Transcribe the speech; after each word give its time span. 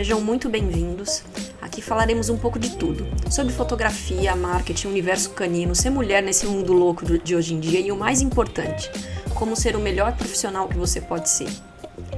Sejam 0.00 0.18
muito 0.18 0.48
bem-vindos. 0.48 1.22
Aqui 1.60 1.82
falaremos 1.82 2.30
um 2.30 2.38
pouco 2.38 2.58
de 2.58 2.74
tudo: 2.78 3.06
sobre 3.30 3.52
fotografia, 3.52 4.34
marketing, 4.34 4.88
universo 4.88 5.28
canino, 5.32 5.74
ser 5.74 5.90
mulher 5.90 6.22
nesse 6.22 6.46
mundo 6.46 6.72
louco 6.72 7.04
de 7.18 7.36
hoje 7.36 7.52
em 7.52 7.60
dia 7.60 7.78
e 7.80 7.92
o 7.92 7.96
mais 7.96 8.22
importante, 8.22 8.90
como 9.34 9.54
ser 9.54 9.76
o 9.76 9.78
melhor 9.78 10.16
profissional 10.16 10.66
que 10.68 10.78
você 10.78 11.02
pode 11.02 11.28
ser. 11.28 11.50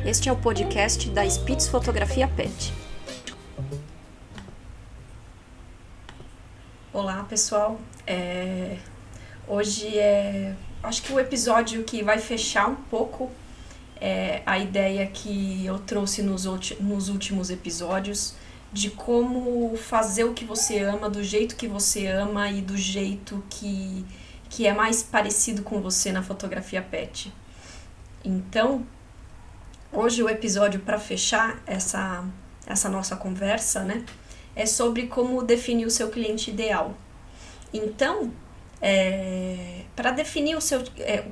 Este 0.06 0.28
é 0.28 0.32
o 0.32 0.36
podcast 0.36 1.10
da 1.10 1.28
Spitz 1.28 1.66
Fotografia 1.66 2.28
Pet. 2.28 2.72
Olá, 6.92 7.24
pessoal. 7.28 7.80
É... 8.06 8.76
Hoje 9.48 9.98
é, 9.98 10.54
acho 10.84 11.02
que 11.02 11.12
o 11.12 11.18
episódio 11.18 11.82
que 11.82 12.00
vai 12.00 12.20
fechar 12.20 12.68
um 12.68 12.76
pouco 12.76 13.28
é, 14.02 14.42
a 14.44 14.58
ideia 14.58 15.06
que 15.06 15.64
eu 15.64 15.78
trouxe 15.78 16.24
nos, 16.24 16.44
nos 16.80 17.08
últimos 17.08 17.50
episódios 17.50 18.34
de 18.72 18.90
como 18.90 19.76
fazer 19.76 20.24
o 20.24 20.34
que 20.34 20.44
você 20.44 20.80
ama 20.80 21.08
do 21.08 21.22
jeito 21.22 21.54
que 21.54 21.68
você 21.68 22.08
ama 22.08 22.50
e 22.50 22.60
do 22.60 22.76
jeito 22.76 23.44
que, 23.48 24.04
que 24.50 24.66
é 24.66 24.74
mais 24.74 25.04
parecido 25.04 25.62
com 25.62 25.80
você 25.80 26.10
na 26.10 26.20
fotografia 26.20 26.82
pet. 26.82 27.32
Então, 28.24 28.84
hoje 29.92 30.20
o 30.20 30.28
episódio 30.28 30.80
para 30.80 30.98
fechar 30.98 31.62
essa, 31.64 32.24
essa 32.66 32.88
nossa 32.88 33.14
conversa, 33.14 33.84
né, 33.84 34.04
é 34.56 34.66
sobre 34.66 35.06
como 35.06 35.44
definir 35.44 35.86
o 35.86 35.90
seu 35.90 36.10
cliente 36.10 36.50
ideal. 36.50 36.96
Então, 37.72 38.32
é, 38.80 39.82
para 39.94 40.10
definir 40.10 40.56
o 40.56 40.60
seu, 40.60 40.82
é, 40.98 41.24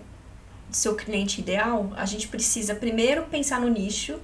seu 0.71 0.95
cliente 0.95 1.41
ideal, 1.41 1.93
a 1.97 2.05
gente 2.07 2.29
precisa 2.29 2.75
primeiro 2.75 3.25
pensar 3.25 3.61
no 3.61 3.69
nicho, 3.69 4.19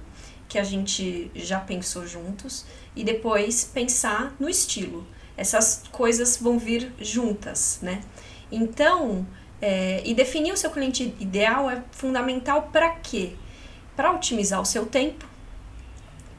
que 0.47 0.57
a 0.57 0.63
gente 0.63 1.29
já 1.35 1.59
pensou 1.59 2.07
juntos, 2.07 2.65
e 2.95 3.03
depois 3.03 3.65
pensar 3.65 4.35
no 4.39 4.49
estilo. 4.49 5.05
Essas 5.35 5.83
coisas 5.91 6.37
vão 6.37 6.57
vir 6.57 6.91
juntas, 6.99 7.79
né? 7.81 8.01
Então, 8.51 9.27
é, 9.61 10.01
e 10.05 10.13
definir 10.13 10.51
o 10.53 10.57
seu 10.57 10.69
cliente 10.69 11.15
ideal 11.19 11.69
é 11.69 11.83
fundamental 11.91 12.69
para 12.71 12.89
quê? 12.91 13.33
Para 13.95 14.11
otimizar 14.11 14.61
o 14.61 14.65
seu 14.65 14.85
tempo, 14.85 15.25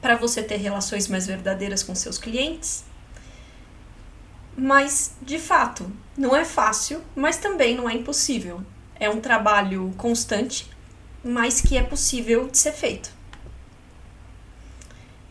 para 0.00 0.16
você 0.16 0.42
ter 0.42 0.56
relações 0.56 1.08
mais 1.08 1.26
verdadeiras 1.26 1.82
com 1.82 1.94
seus 1.94 2.18
clientes. 2.18 2.84
Mas, 4.56 5.14
de 5.22 5.38
fato, 5.38 5.90
não 6.16 6.34
é 6.34 6.44
fácil, 6.44 7.00
mas 7.14 7.36
também 7.36 7.76
não 7.76 7.88
é 7.88 7.94
impossível. 7.94 8.64
É 8.98 9.08
um 9.08 9.20
trabalho 9.20 9.92
constante, 9.96 10.68
mas 11.24 11.60
que 11.60 11.76
é 11.76 11.82
possível 11.82 12.48
de 12.48 12.58
ser 12.58 12.72
feito. 12.72 13.10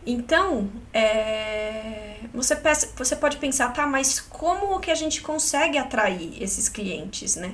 Então, 0.06 0.70
é, 0.92 2.20
você, 2.32 2.56
peça, 2.56 2.90
você 2.96 3.14
pode 3.14 3.36
pensar, 3.36 3.72
tá, 3.74 3.86
mas 3.86 4.18
como 4.18 4.80
que 4.80 4.90
a 4.90 4.94
gente 4.94 5.20
consegue 5.20 5.76
atrair 5.76 6.42
esses 6.42 6.66
clientes, 6.66 7.36
né? 7.36 7.52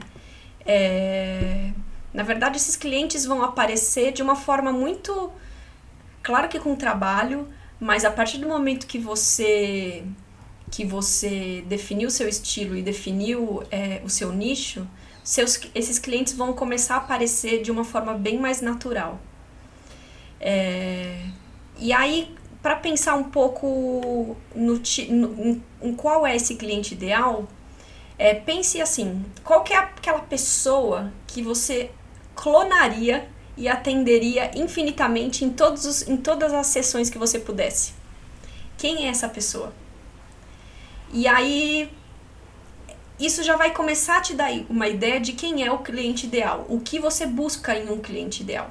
É, 0.65 1.73
na 2.13 2.23
verdade, 2.23 2.57
esses 2.57 2.77
clientes 2.77 3.25
vão 3.25 3.43
aparecer 3.43 4.13
de 4.13 4.23
uma 4.23 4.37
forma 4.37 4.73
muito. 4.73 5.33
Claro 6.23 6.49
que 6.49 6.61
com 6.61 6.77
trabalho, 6.77 7.49
mas 7.81 8.05
a 8.05 8.11
partir 8.11 8.39
do 8.39 8.47
momento 8.47 8.87
que 8.87 8.99
você 8.99 10.05
que 10.71 10.85
você 10.85 11.63
definiu 11.67 12.09
o 12.09 12.11
seu 12.11 12.29
estilo 12.29 12.77
e 12.77 12.83
definiu 12.83 13.63
é, 13.71 14.01
o 14.05 14.09
seu 14.09 14.33
nicho, 14.33 14.89
seus, 15.25 15.59
esses 15.75 15.99
clientes 15.99 16.35
vão 16.35 16.53
começar 16.53 16.97
a 16.97 16.99
aparecer 16.99 17.63
de 17.63 17.73
uma 17.73 17.83
forma 17.83 18.13
bem 18.13 18.39
mais 18.39 18.61
natural. 18.61 19.19
É, 20.39 21.25
e 21.79 21.93
aí, 21.95 22.37
para 22.63 22.77
pensar 22.77 23.15
um 23.15 23.25
pouco 23.25 24.37
no, 24.55 24.75
no, 25.09 25.63
em, 25.83 25.95
qual 25.95 26.27
é 26.27 26.37
esse 26.37 26.57
cliente 26.57 26.93
ideal, 26.93 27.49
é, 28.19 28.35
pense 28.35 28.81
assim: 28.83 29.25
qual 29.43 29.65
é 29.71 29.77
aquela 29.77 30.21
pessoa 30.21 31.11
que 31.27 31.43
você 31.43 31.91
clonaria 32.37 33.27
e 33.57 33.67
atenderia 33.67 34.51
infinitamente 34.55 35.45
em, 35.45 35.51
todos 35.51 35.87
os, 35.87 36.07
em 36.07 36.19
todas 36.19 36.53
as 36.53 36.67
sessões 36.67 37.09
que 37.09 37.17
você 37.17 37.39
pudesse? 37.39 37.95
Quem 38.77 39.07
é 39.07 39.09
essa 39.09 39.29
pessoa? 39.29 39.73
E 41.11 41.27
aí, 41.27 41.91
isso 43.19 43.43
já 43.43 43.57
vai 43.57 43.73
começar 43.73 44.19
a 44.19 44.21
te 44.21 44.35
dar 44.35 44.51
uma 44.69 44.89
ideia 44.89 45.21
de 45.21 45.33
quem 45.33 45.65
é 45.65 45.71
o 45.71 45.79
cliente 45.79 46.27
ideal, 46.27 46.67
o 46.69 46.81
que 46.81 46.99
você 46.99 47.27
busca 47.27 47.77
em 47.77 47.89
um 47.89 48.01
cliente 48.01 48.43
ideal. 48.43 48.71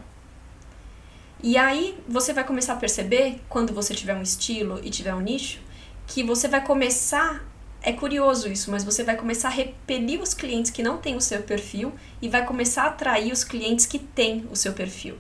E 1.42 1.58
aí 1.58 1.98
você 2.08 2.34
vai 2.34 2.44
começar 2.44 2.74
a 2.74 2.78
perceber, 2.78 3.42
quando 3.50 3.74
você 3.74 3.94
tiver 3.94 4.16
um 4.16 4.22
estilo 4.22 4.80
e 4.84 4.90
tiver 4.90 5.14
um 5.14 5.22
nicho, 5.22 5.60
que 6.08 6.24
você 6.24 6.48
vai 6.48 6.64
começar. 6.64 7.46
É 7.82 7.92
curioso 7.92 8.48
isso, 8.48 8.72
mas 8.72 8.84
você 8.84 9.04
vai 9.04 9.18
começar 9.18 9.50
a 9.50 9.52
repelir 9.52 10.22
os 10.22 10.34
clientes 10.34 10.72
que 10.72 10.82
não 10.82 10.98
têm 10.98 11.18
o 11.18 11.22
seu 11.22 11.44
perfil 11.44 11.92
e 12.22 12.30
vai 12.30 12.46
começar 12.46 12.84
a 12.84 12.88
atrair 12.88 13.32
os 13.32 13.44
clientes 13.44 13.86
que 13.86 14.00
têm 14.00 14.48
o 14.50 14.56
seu 14.56 14.72
perfil. 14.72 15.18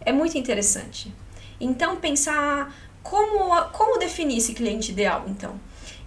É 0.00 0.12
muito 0.12 0.38
interessante. 0.38 1.12
Então, 1.60 1.96
pensar 1.96 2.72
como, 3.02 3.60
como 3.72 3.98
definir 3.98 4.38
esse 4.38 4.54
cliente 4.54 4.92
ideal, 4.92 5.24
então. 5.28 5.58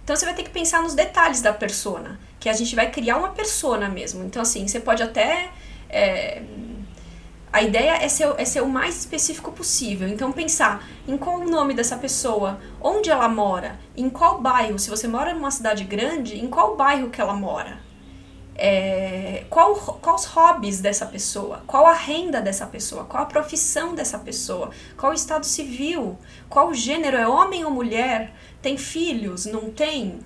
Então 0.02 0.16
você 0.16 0.24
vai 0.24 0.34
ter 0.34 0.42
que 0.42 0.50
pensar 0.50 0.82
nos 0.82 0.94
detalhes 0.94 1.42
da 1.42 1.52
persona, 1.52 2.18
que 2.40 2.48
a 2.48 2.52
gente 2.52 2.74
vai 2.74 2.90
criar 2.90 3.16
uma 3.16 3.30
persona 3.30 3.88
mesmo. 3.88 4.24
Então 4.24 4.42
assim, 4.42 4.66
você 4.66 4.80
pode 4.80 5.02
até 5.02 5.50
é, 5.88 6.42
a 7.52 7.62
ideia 7.62 7.96
é 7.96 8.08
ser, 8.08 8.34
é 8.36 8.44
ser 8.44 8.62
o 8.62 8.68
mais 8.68 8.96
específico 8.98 9.50
possível. 9.52 10.06
Então, 10.08 10.30
pensar 10.30 10.86
em 11.06 11.16
qual 11.16 11.40
o 11.40 11.48
nome 11.48 11.74
dessa 11.74 11.96
pessoa, 11.96 12.60
onde 12.80 13.10
ela 13.10 13.28
mora, 13.28 13.78
em 13.96 14.08
qual 14.10 14.40
bairro. 14.40 14.78
Se 14.78 14.90
você 14.90 15.08
mora 15.08 15.32
numa 15.32 15.50
cidade 15.50 15.84
grande, 15.84 16.38
em 16.38 16.48
qual 16.48 16.76
bairro 16.76 17.10
que 17.10 17.20
ela 17.20 17.34
mora. 17.34 17.78
É, 18.54 19.44
qual, 19.48 19.74
quais 19.76 20.24
hobbies 20.24 20.80
dessa 20.80 21.06
pessoa, 21.06 21.62
qual 21.64 21.86
a 21.86 21.92
renda 21.92 22.40
dessa 22.40 22.66
pessoa, 22.66 23.04
qual 23.04 23.22
a 23.22 23.26
profissão 23.26 23.94
dessa 23.94 24.18
pessoa, 24.18 24.70
qual 24.96 25.12
o 25.12 25.14
estado 25.14 25.46
civil, 25.46 26.18
qual 26.48 26.68
o 26.68 26.74
gênero, 26.74 27.16
é 27.16 27.26
homem 27.26 27.64
ou 27.64 27.70
mulher, 27.70 28.34
tem 28.60 28.76
filhos, 28.76 29.46
não 29.46 29.70
tem, 29.70 30.18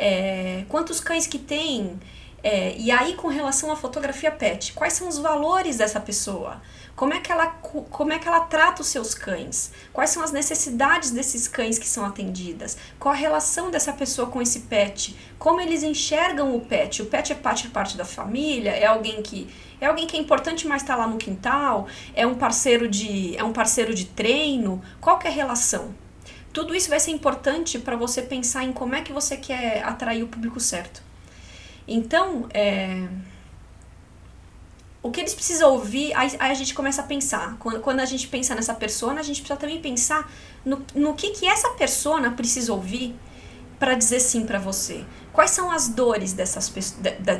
é, 0.00 0.64
quantos 0.66 0.98
cães 0.98 1.26
que 1.26 1.38
tem, 1.38 2.00
é, 2.42 2.74
e 2.78 2.90
aí 2.90 3.14
com 3.16 3.28
relação 3.28 3.70
à 3.70 3.76
fotografia 3.76 4.32
pet, 4.32 4.72
quais 4.72 4.94
são 4.94 5.06
os 5.06 5.18
valores 5.18 5.76
dessa 5.76 6.00
pessoa? 6.00 6.62
Como 6.96 7.12
é, 7.12 7.20
que 7.20 7.30
ela, 7.30 7.46
como 7.46 8.12
é 8.12 8.18
que 8.18 8.26
ela 8.26 8.40
trata 8.40 8.80
os 8.80 8.88
seus 8.88 9.14
cães? 9.14 9.72
Quais 9.92 10.10
são 10.10 10.22
as 10.22 10.32
necessidades 10.32 11.10
desses 11.10 11.46
cães 11.46 11.78
que 11.78 11.86
são 11.86 12.04
atendidas? 12.04 12.76
Qual 12.98 13.14
a 13.14 13.16
relação 13.16 13.70
dessa 13.70 13.92
pessoa 13.92 14.28
com 14.28 14.40
esse 14.40 14.60
pet? 14.60 15.16
Como 15.38 15.60
eles 15.60 15.82
enxergam 15.82 16.54
o 16.54 16.60
pet? 16.60 17.02
O 17.02 17.06
pet 17.06 17.32
é 17.32 17.34
parte, 17.34 17.68
parte 17.68 17.96
da 17.96 18.04
família? 18.04 18.70
É 18.70 18.86
alguém 18.86 19.22
que 19.22 19.48
é 19.80 19.86
alguém 19.86 20.06
que 20.06 20.16
é 20.16 20.20
importante, 20.20 20.66
mas 20.66 20.82
está 20.82 20.94
lá 20.96 21.06
no 21.06 21.16
quintal? 21.16 21.86
É 22.14 22.26
um 22.26 22.34
parceiro 22.34 22.88
de 22.88 23.36
é 23.36 23.44
um 23.44 23.52
parceiro 23.52 23.94
de 23.94 24.06
treino? 24.06 24.82
Qual 25.00 25.18
que 25.18 25.26
é 25.26 25.30
a 25.30 25.34
relação? 25.34 25.94
Tudo 26.52 26.74
isso 26.74 26.88
vai 26.88 26.98
ser 26.98 27.12
importante 27.12 27.78
para 27.78 27.96
você 27.96 28.22
pensar 28.22 28.64
em 28.64 28.72
como 28.72 28.94
é 28.94 29.02
que 29.02 29.12
você 29.12 29.36
quer 29.36 29.84
atrair 29.84 30.22
o 30.22 30.28
público 30.28 30.58
certo. 30.58 31.02
Então, 31.86 32.48
é, 32.52 33.08
o 35.02 35.10
que 35.10 35.20
eles 35.20 35.34
precisam 35.34 35.72
ouvir, 35.72 36.12
aí, 36.14 36.30
aí, 36.38 36.50
a 36.50 36.54
gente 36.54 36.74
começa 36.74 37.02
a 37.02 37.04
pensar. 37.04 37.56
Quando, 37.58 37.80
quando 37.80 38.00
a 38.00 38.04
gente 38.04 38.28
pensa 38.28 38.54
nessa 38.54 38.74
persona, 38.74 39.20
a 39.20 39.22
gente 39.22 39.40
precisa 39.40 39.58
também 39.58 39.80
pensar 39.80 40.30
no, 40.64 40.84
no 40.94 41.14
que, 41.14 41.30
que 41.30 41.46
essa 41.46 41.70
persona 41.70 42.30
precisa 42.32 42.72
ouvir 42.72 43.14
para 43.78 43.94
dizer 43.94 44.20
sim 44.20 44.44
para 44.44 44.58
você. 44.58 45.04
Quais 45.32 45.52
são 45.52 45.70
as 45.70 45.88
dores 45.88 46.32
dessas, 46.32 46.72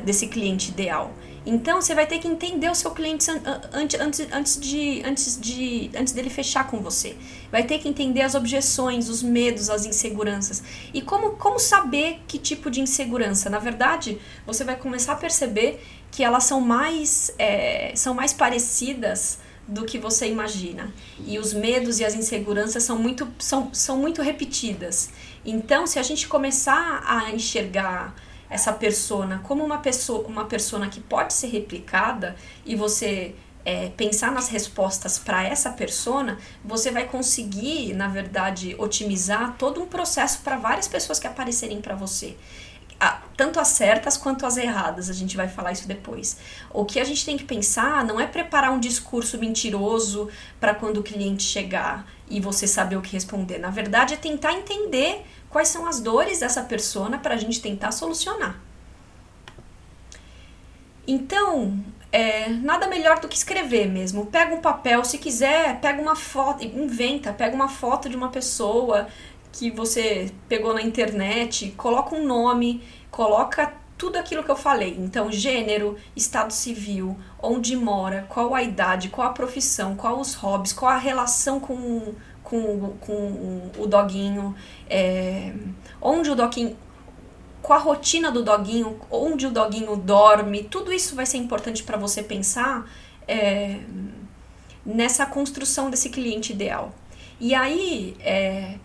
desse 0.05 0.29
cliente 0.29 0.71
ideal? 0.71 1.13
Então 1.45 1.81
você 1.81 1.95
vai 1.95 2.07
ter 2.07 2.19
que 2.19 2.29
entender 2.29 2.69
o 2.71 2.75
seu 2.75 2.91
cliente 2.91 3.31
antes, 3.73 3.99
antes, 3.99 4.29
antes, 4.33 4.61
de, 4.61 5.03
antes, 5.05 5.41
de, 5.41 5.91
antes 5.97 6.13
dele 6.13 6.29
fechar 6.29 6.69
com 6.69 6.79
você. 6.81 7.17
Vai 7.51 7.65
ter 7.65 7.79
que 7.79 7.89
entender 7.89 8.23
as 8.23 8.35
objeções, 8.35 9.09
os 9.09 9.23
medos, 9.23 9.71
as 9.71 9.87
inseguranças. 9.87 10.63
E 10.93 11.01
como, 11.01 11.31
como 11.37 11.59
saber 11.59 12.21
que 12.29 12.39
tipo 12.39 12.71
de 12.71 12.81
insegurança? 12.81 13.49
Na 13.49 13.59
verdade, 13.59 14.19
você 14.47 14.65
vai 14.65 14.77
começar 14.77 15.15
a 15.15 15.17
perceber 15.17 15.83
que 16.11 16.23
elas 16.23 16.45
são 16.45 16.61
mais, 16.61 17.33
é, 17.39 17.93
são 17.95 18.13
mais 18.13 18.33
parecidas 18.33 19.39
do 19.67 19.85
que 19.85 19.99
você 19.99 20.27
imagina. 20.27 20.93
E 21.27 21.39
os 21.39 21.55
medos 21.55 22.01
e 22.01 22.05
as 22.05 22.15
inseguranças 22.15 22.83
são 22.83 22.99
muito, 22.99 23.27
são, 23.39 23.73
são 23.73 23.97
muito 23.97 24.21
repetidas. 24.21 25.11
Então, 25.45 25.87
se 25.87 25.99
a 25.99 26.03
gente 26.03 26.29
começar 26.29 27.03
a 27.07 27.31
enxergar 27.31 28.15
essa 28.51 28.73
persona 28.73 29.41
como 29.45 29.65
uma 29.65 29.79
pessoa, 29.79 30.27
uma 30.27 30.45
persona 30.45 30.89
que 30.89 31.01
pode 31.01 31.33
ser 31.33 31.47
replicada 31.47 32.37
e 32.67 32.75
você 32.75 33.35
é, 33.65 33.91
pensar 33.91 34.33
nas 34.33 34.49
respostas 34.49 35.19
para 35.19 35.45
essa 35.45 35.71
persona, 35.71 36.39
você 36.65 36.91
vai 36.91 37.07
conseguir, 37.07 37.95
na 37.95 38.09
verdade, 38.09 38.75
otimizar 38.79 39.55
todo 39.57 39.81
um 39.81 39.87
processo 39.87 40.41
para 40.41 40.57
várias 40.57 40.89
pessoas 40.89 41.19
que 41.19 41.27
aparecerem 41.27 41.81
para 41.81 41.95
você. 41.95 42.37
Tanto 43.35 43.59
as 43.59 43.69
certas 43.69 44.19
quanto 44.19 44.45
as 44.45 44.59
erradas, 44.59 45.09
a 45.09 45.15
gente 45.15 45.35
vai 45.35 45.49
falar 45.49 45.73
isso 45.73 45.89
depois. 45.89 46.37
O 46.71 46.85
que 46.85 47.01
a 47.01 47.05
gente 47.05 47.25
tem 47.25 47.39
que 47.39 47.45
pensar 47.45 48.05
não 48.05 48.21
é 48.21 48.27
preparar 48.27 48.71
um 48.71 48.79
discurso 48.79 49.39
mentiroso 49.39 50.29
para 50.59 50.75
quando 50.75 50.99
o 50.99 51.03
cliente 51.03 51.43
chegar 51.43 52.07
e 52.29 52.39
você 52.39 52.67
saber 52.67 52.97
o 52.97 53.01
que 53.01 53.15
responder. 53.15 53.57
Na 53.57 53.71
verdade, 53.71 54.13
é 54.13 54.17
tentar 54.19 54.53
entender 54.53 55.25
quais 55.51 55.69
são 55.69 55.87
as 55.87 56.01
dores 56.01 56.41
dessa 56.41 56.63
persona 56.63 57.19
para 57.19 57.35
a 57.35 57.39
gente 57.39 57.61
tentar 57.61 57.93
solucionar. 57.93 58.59
Então, 61.07 61.83
é, 62.13 62.49
nada 62.49 62.87
melhor 62.87 63.19
do 63.21 63.29
que 63.29 63.37
escrever 63.37 63.87
mesmo. 63.87 64.27
Pega 64.27 64.55
um 64.55 64.61
papel, 64.61 65.05
se 65.05 65.19
quiser, 65.19 65.81
pega 65.81 66.01
uma 66.01 66.17
foto, 66.17 66.65
inventa, 66.65 67.33
pega 67.33 67.55
uma 67.55 67.69
foto 67.69 68.09
de 68.09 68.17
uma 68.17 68.29
pessoa 68.29 69.09
que 69.53 69.71
você 69.71 70.33
pegou 70.49 70.73
na 70.73 70.83
internet, 70.83 71.73
coloca 71.77 72.15
um 72.15 72.25
nome, 72.25 72.83
coloca 73.11 73.75
tudo 73.99 74.17
aquilo 74.17 74.43
que 74.43 74.51
eu 74.51 74.57
falei. 74.57 74.97
Então, 74.99 75.31
gênero, 75.31 75.97
estado 76.17 76.53
civil, 76.53 77.19
onde 77.39 77.77
mora, 77.77 78.25
qual 78.29 78.55
a 78.55 78.63
idade, 78.63 79.09
qual 79.09 79.29
a 79.29 79.33
profissão, 79.33 79.95
qual 79.95 80.19
os 80.19 80.35
hobbies, 80.35 80.73
qual 80.73 80.91
a 80.91 80.97
relação 80.97 81.61
com, 81.61 82.15
com, 82.51 82.97
com 83.01 83.71
o 83.79 83.87
doguinho, 83.87 84.57
é, 84.89 85.53
onde 86.03 86.31
o 86.31 86.35
doguinho 86.35 86.77
com 87.63 87.73
a 87.73 87.79
rotina 87.79 88.33
do 88.33 88.43
doguinho, 88.43 88.99
onde 89.11 89.47
o 89.47 89.51
doguinho 89.51 89.95
dorme, 89.97 90.65
tudo 90.65 90.93
isso 90.93 91.15
vai 91.15 91.27
ser 91.27 91.37
importante 91.37 91.83
para 91.85 91.97
você 91.97 92.23
pensar 92.23 92.91
é, 93.29 93.81
nessa 94.85 95.27
construção 95.27 95.91
desse 95.91 96.11
cliente 96.11 96.53
ideal. 96.53 96.93
E 97.39 97.55
aí, 97.55 98.17
é, 98.21 98.77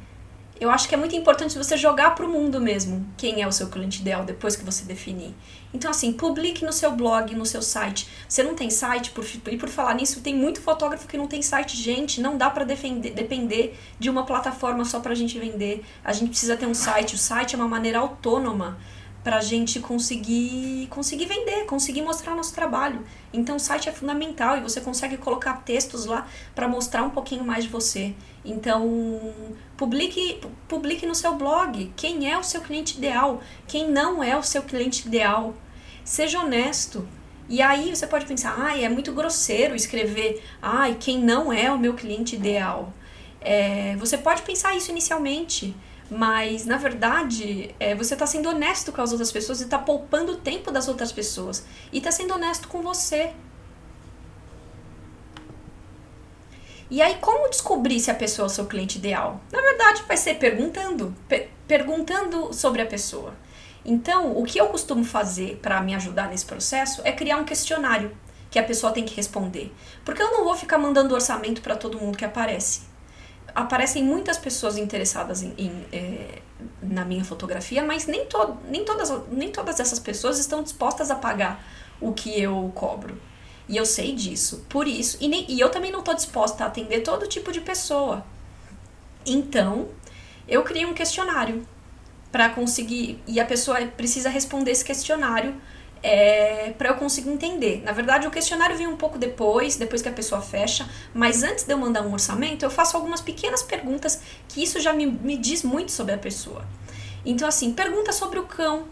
eu 0.60 0.70
acho 0.72 0.88
que 0.88 0.96
é 0.96 0.98
muito 0.98 1.16
importante 1.16 1.58
você 1.58 1.76
jogar 1.76 2.16
para 2.16 2.26
o 2.26 2.30
mundo 2.30 2.62
mesmo 2.62 3.06
quem 3.18 3.42
é 3.42 3.48
o 3.48 3.52
seu 3.52 3.68
cliente 3.68 4.02
ideal 4.02 4.24
depois 4.24 4.56
que 4.56 4.64
você 4.64 4.86
definir. 4.86 5.36
Então, 5.74 5.92
assim, 5.92 6.14
publique 6.14 6.64
no 6.64 6.72
seu 6.72 6.92
blog, 6.92 7.36
no 7.36 7.46
seu 7.46 7.62
site. 7.62 8.08
Você 8.30 8.42
não 8.42 8.56
tem 8.56 8.70
site, 8.70 9.12
por, 9.12 9.26
e 9.52 9.58
por 9.58 9.68
falar 9.68 9.94
nisso, 9.94 10.22
tem 10.22 10.34
muito 10.34 10.62
fotógrafo 10.62 11.06
que 11.06 11.18
não 11.18 11.28
tem 11.28 11.42
site. 11.42 11.76
Gente, 11.76 12.22
não 12.22 12.38
dá 12.38 12.50
para 12.50 12.64
depender 12.64 13.78
de 14.00 14.10
uma 14.10 14.26
plataforma 14.26 14.86
só 14.86 15.02
para 15.02 15.12
a 15.12 15.16
gente 15.16 15.38
vender. 15.38 15.84
A 16.04 16.14
gente 16.14 16.30
precisa 16.30 16.56
ter 16.56 16.66
um 16.66 16.74
site. 16.74 17.16
O 17.16 17.18
site 17.18 17.56
é 17.56 17.58
uma 17.58 17.68
maneira 17.68 18.00
autônoma 18.00 18.78
para 19.26 19.38
a 19.38 19.42
gente 19.42 19.80
conseguir, 19.80 20.86
conseguir 20.92 21.26
vender, 21.26 21.66
conseguir 21.66 22.04
mostrar 22.04 22.36
nosso 22.36 22.54
trabalho. 22.54 23.04
Então, 23.34 23.56
o 23.56 23.60
site 23.60 23.90
é 23.90 23.92
fundamental 23.92 24.56
e 24.56 24.62
você 24.62 24.80
consegue 24.80 25.18
colocar 25.18 25.64
textos 25.64 26.06
lá 26.06 26.28
para 26.54 26.68
mostrar 26.68 27.02
um 27.02 27.10
pouquinho 27.10 27.44
mais 27.44 27.64
de 27.64 27.70
você. 27.72 28.14
Então, 28.46 29.34
publique, 29.76 30.40
publique 30.68 31.08
no 31.08 31.16
seu 31.16 31.34
blog 31.34 31.92
quem 31.96 32.32
é 32.32 32.38
o 32.38 32.44
seu 32.44 32.62
cliente 32.62 33.00
ideal, 33.00 33.42
quem 33.68 33.90
não 33.90 34.24
é 34.24 34.38
o 34.38 34.44
seu 34.44 34.62
cliente 34.62 35.08
ideal. 35.08 35.56
Seja 36.04 36.42
honesto. 36.42 37.08
E 37.50 37.64
aí 37.64 37.96
você 37.96 38.06
pode 38.06 38.28
pensar, 38.28 38.54
ai, 38.56 38.86
é 38.86 38.90
muito 38.90 39.12
grosseiro 39.12 39.76
escrever, 39.76 40.44
ai, 40.62 40.98
quem 41.00 41.18
não 41.18 41.52
é 41.52 41.72
o 41.72 41.80
meu 41.80 41.96
cliente 41.96 42.36
ideal. 42.36 42.94
É, 43.42 43.96
você 43.96 44.20
pode 44.20 44.44
pensar 44.44 44.76
isso 44.78 44.92
inicialmente, 44.92 45.76
mas 46.10 46.66
na 46.66 46.78
verdade 46.78 47.74
é, 47.80 47.96
você 47.96 48.14
está 48.14 48.28
sendo 48.28 48.50
honesto 48.50 48.92
com 48.92 49.02
as 49.02 49.12
outras 49.12 49.32
pessoas 49.32 49.62
e 49.62 49.64
está 49.64 49.78
poupando 49.78 50.34
o 50.34 50.38
tempo 50.38 50.72
das 50.72 50.88
outras 50.88 51.12
pessoas 51.12 51.66
e 51.92 51.98
está 51.98 52.12
sendo 52.12 52.34
honesto 52.34 52.68
com 52.68 52.82
você. 52.82 53.34
E 56.90 57.02
aí, 57.02 57.16
como 57.16 57.50
descobrir 57.50 58.00
se 58.00 58.12
a 58.12 58.16
pessoa 58.16 58.46
é 58.46 58.48
o 58.48 58.50
seu 58.50 58.68
cliente 58.68 59.00
ideal? 59.00 59.42
Na 59.52 59.60
verdade, 59.60 60.04
vai 60.08 60.16
ser 60.16 60.36
perguntando, 60.36 61.16
perguntando 61.68 62.54
sobre 62.54 62.80
a 62.80 62.86
pessoa. 62.86 63.34
Então, 63.84 64.38
o 64.38 64.44
que 64.44 64.60
eu 64.60 64.68
costumo 64.68 65.04
fazer 65.04 65.60
para 65.64 65.82
me 65.82 65.96
ajudar 65.96 66.30
nesse 66.30 66.46
processo 66.46 67.02
é 67.04 67.12
criar 67.12 67.38
um 67.38 67.44
questionário 67.44 68.16
que 68.52 68.60
a 68.60 68.64
pessoa 68.64 68.94
tem 68.94 69.04
que 69.04 69.16
responder. 69.16 69.74
Porque 70.06 70.22
eu 70.22 70.32
não 70.32 70.44
vou 70.44 70.56
ficar 70.56 70.78
mandando 70.78 71.16
orçamento 71.16 71.60
para 71.60 71.76
todo 71.76 72.00
mundo 72.00 72.18
que 72.18 72.26
aparece 72.26 72.82
aparecem 73.56 74.04
muitas 74.04 74.38
pessoas 74.38 74.78
interessadas 74.78 75.42
em, 75.42 75.54
em 75.58 75.86
é, 75.92 76.42
na 76.82 77.06
minha 77.06 77.24
fotografia, 77.24 77.84
mas 77.84 78.06
nem, 78.06 78.26
to, 78.26 78.58
nem, 78.70 78.84
todas, 78.84 79.12
nem 79.32 79.52
todas 79.52 79.80
essas 79.80 80.00
pessoas 80.00 80.38
estão 80.38 80.62
dispostas 80.62 81.10
a 81.10 81.16
pagar 81.16 81.66
o 82.02 82.12
que 82.12 82.40
eu 82.40 82.72
cobro. 82.76 83.20
E 83.68 83.78
eu 83.78 83.86
sei 83.86 84.14
disso. 84.14 84.66
Por 84.70 84.88
isso, 84.88 85.18
e, 85.22 85.28
nem, 85.28 85.50
e 85.50 85.60
eu 85.60 85.70
também 85.70 85.92
não 85.92 86.00
estou 86.00 86.14
disposta 86.14 86.64
a 86.64 86.68
atender 86.68 87.02
todo 87.02 87.28
tipo 87.28 87.52
de 87.52 87.62
pessoa. 87.62 88.26
Então, 89.26 89.88
eu 90.48 90.62
criei 90.64 90.86
um 90.86 90.94
questionário 90.94 91.66
para 92.32 92.50
conseguir. 92.50 93.24
E 93.26 93.40
a 93.40 93.46
pessoa 93.46 93.84
precisa 93.88 94.30
responder 94.30 94.72
esse 94.72 94.86
questionário 94.86 95.56
é, 96.08 96.72
para 96.78 96.90
eu 96.90 96.96
conseguir 96.96 97.32
entender. 97.32 97.82
Na 97.84 97.92
verdade, 97.92 98.28
o 98.28 98.32
questionário 98.32 98.78
vem 98.78 98.86
um 98.86 98.96
pouco 98.96 99.18
depois, 99.18 99.76
depois 99.76 100.04
que 100.04 100.08
a 100.08 100.12
pessoa 100.12 100.40
fecha, 100.40 100.88
mas 101.12 101.42
antes 101.42 101.64
de 101.64 101.74
eu 101.74 101.80
mandar 101.80 102.04
um 102.04 102.14
orçamento, 102.14 102.64
eu 102.64 102.70
faço 102.70 102.96
algumas 102.96 103.22
pequenas 103.22 103.64
perguntas 103.64 104.22
que 104.48 104.62
isso 104.62 104.80
já 104.80 104.94
me, 104.94 105.08
me 105.08 105.36
diz 105.36 105.64
muito 105.64 105.92
sobre 105.92 106.14
a 106.14 106.18
pessoa. 106.18 106.64
Então, 107.26 107.48
assim, 107.48 107.74
pergunta 107.74 108.12
sobre 108.12 108.38
o 108.38 108.44
cão, 108.44 108.84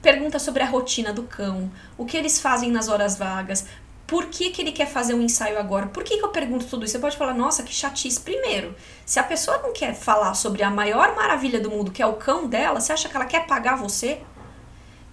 pergunta 0.00 0.38
sobre 0.38 0.62
a 0.62 0.66
rotina 0.66 1.12
do 1.12 1.24
cão, 1.24 1.68
o 1.98 2.06
que 2.06 2.16
eles 2.16 2.38
fazem 2.38 2.70
nas 2.70 2.88
horas 2.88 3.18
vagas, 3.18 3.66
por 4.06 4.26
que, 4.26 4.50
que 4.50 4.62
ele 4.62 4.70
quer 4.70 4.86
fazer 4.86 5.14
um 5.14 5.20
ensaio 5.20 5.58
agora? 5.58 5.86
Por 5.86 6.04
que, 6.04 6.16
que 6.16 6.24
eu 6.24 6.28
pergunto 6.28 6.66
tudo 6.66 6.84
isso? 6.84 6.92
Você 6.92 7.00
pode 7.00 7.16
falar, 7.16 7.34
nossa, 7.34 7.64
que 7.64 7.74
chatice. 7.74 8.20
Primeiro, 8.20 8.76
se 9.04 9.18
a 9.18 9.24
pessoa 9.24 9.58
não 9.58 9.72
quer 9.72 9.94
falar 9.94 10.34
sobre 10.34 10.62
a 10.62 10.70
maior 10.70 11.16
maravilha 11.16 11.58
do 11.58 11.70
mundo, 11.70 11.90
que 11.90 12.02
é 12.02 12.06
o 12.06 12.12
cão 12.12 12.46
dela, 12.46 12.78
você 12.78 12.92
acha 12.92 13.08
que 13.08 13.16
ela 13.16 13.24
quer 13.24 13.46
pagar 13.48 13.74
você? 13.74 14.20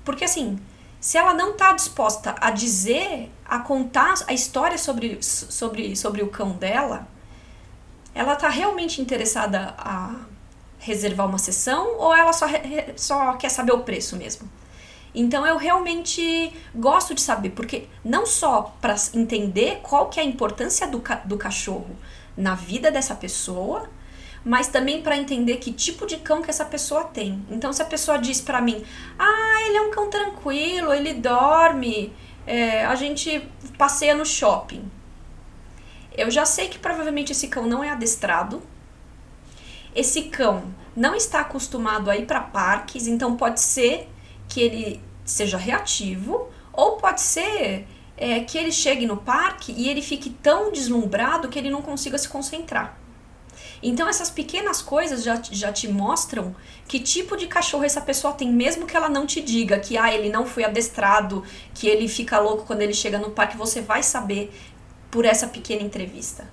Porque 0.04 0.26
assim, 0.26 0.60
se 1.00 1.18
ela 1.18 1.34
não 1.34 1.52
está 1.52 1.72
disposta 1.74 2.36
a 2.40 2.52
dizer, 2.52 3.32
a 3.46 3.60
contar 3.60 4.16
a 4.28 4.34
história 4.34 4.78
sobre, 4.78 5.22
sobre, 5.22 5.96
sobre 5.96 6.22
o 6.22 6.28
cão 6.28 6.52
dela, 6.52 7.08
ela 8.14 8.34
está 8.34 8.50
realmente 8.50 9.02
interessada 9.02 9.74
a 9.78 10.16
reservar 10.78 11.28
uma 11.28 11.38
sessão 11.38 11.98
ou 11.98 12.16
ela 12.16 12.34
só, 12.34 12.48
só 12.96 13.34
quer 13.34 13.50
saber 13.50 13.72
o 13.72 13.80
preço 13.80 14.18
mesmo? 14.18 14.50
Então 15.14 15.46
eu 15.46 15.58
realmente 15.58 16.54
gosto 16.76 17.16
de 17.16 17.22
saber, 17.22 17.52
porque 17.52 17.88
não 18.04 18.26
só 18.26 18.76
para 18.80 18.96
entender 19.14 19.80
qual 19.82 20.10
que 20.10 20.20
é 20.20 20.24
a 20.24 20.26
importância 20.26 20.88
do, 20.88 21.02
do 21.26 21.38
cachorro 21.38 21.96
na 22.38 22.56
vida 22.56 22.92
dessa 22.92 23.16
pessoa, 23.16 23.90
mas 24.44 24.68
também 24.68 25.02
para 25.02 25.18
entender 25.18 25.58
que 25.58 25.72
tipo 25.72 26.06
de 26.06 26.18
cão 26.18 26.42
que 26.42 26.50
essa 26.50 26.66
pessoa 26.66 27.04
tem. 27.04 27.44
Então, 27.50 27.74
se 27.74 27.82
a 27.82 27.86
pessoa 27.86 28.18
diz 28.18 28.42
para 28.42 28.62
mim, 28.62 28.84
ah, 29.18 29.62
ele 29.68 29.78
é 29.78 29.82
um 29.82 29.92
cão 29.92 30.10
tranquilo, 30.10 30.94
ele 30.94 31.14
dorme, 31.14 32.14
é, 32.46 32.86
a 32.86 32.96
gente 32.96 33.48
passeia 33.78 34.16
no 34.16 34.26
shopping. 34.26 34.90
Eu 36.16 36.32
já 36.32 36.46
sei 36.46 36.68
que 36.68 36.80
provavelmente 36.80 37.32
esse 37.32 37.48
cão 37.48 37.66
não 37.66 37.84
é 37.84 37.90
adestrado. 37.90 38.62
Esse 39.96 40.24
cão 40.24 40.64
não 40.96 41.16
está 41.16 41.42
acostumado 41.42 42.10
a 42.10 42.18
ir 42.18 42.26
para 42.26 42.42
parques, 42.42 43.08
então 43.08 43.36
pode 43.36 43.62
ser 43.62 44.10
que 44.48 44.62
ele 44.62 45.02
seja 45.24 45.58
reativo, 45.58 46.50
ou 46.74 46.98
pode 46.98 47.22
ser 47.22 47.88
é, 48.18 48.40
que 48.42 48.58
ele 48.58 48.72
chegue 48.72 49.06
no 49.06 49.18
parque 49.18 49.72
e 49.72 49.88
ele 49.90 50.02
fique 50.02 50.30
tão 50.30 50.72
deslumbrado 50.72 51.48
que 51.48 51.58
ele 51.58 51.70
não 51.70 51.82
consiga 51.82 52.18
se 52.18 52.28
concentrar. 52.28 52.98
Então 53.82 54.08
essas 54.08 54.30
pequenas 54.30 54.82
coisas 54.82 55.24
já, 55.24 55.42
já 55.52 55.72
te 55.72 55.88
mostram 55.88 56.56
que 56.88 57.00
tipo 57.00 57.38
de 57.38 57.48
cachorro 57.48 57.84
essa 57.84 58.02
pessoa 58.02 58.34
tem, 58.34 58.52
mesmo 58.52 58.86
que 58.86 58.96
ela 58.96 59.10
não 59.10 59.26
te 59.26 59.42
diga 59.42 59.80
que 59.80 59.98
ah, 59.98 60.14
ele 60.14 60.30
não 60.30 60.46
foi 60.46 60.64
adestrado, 60.64 61.44
que 61.74 61.88
ele 61.88 62.08
fica 62.08 62.40
louco 62.40 62.66
quando 62.66 62.82
ele 62.82 62.94
chega 62.94 63.18
no 63.18 63.32
parque, 63.32 63.56
você 63.56 63.82
vai 63.82 64.04
saber 64.04 64.52
por 65.10 65.26
essa 65.26 65.48
pequena 65.48 65.82
entrevista. 65.82 66.48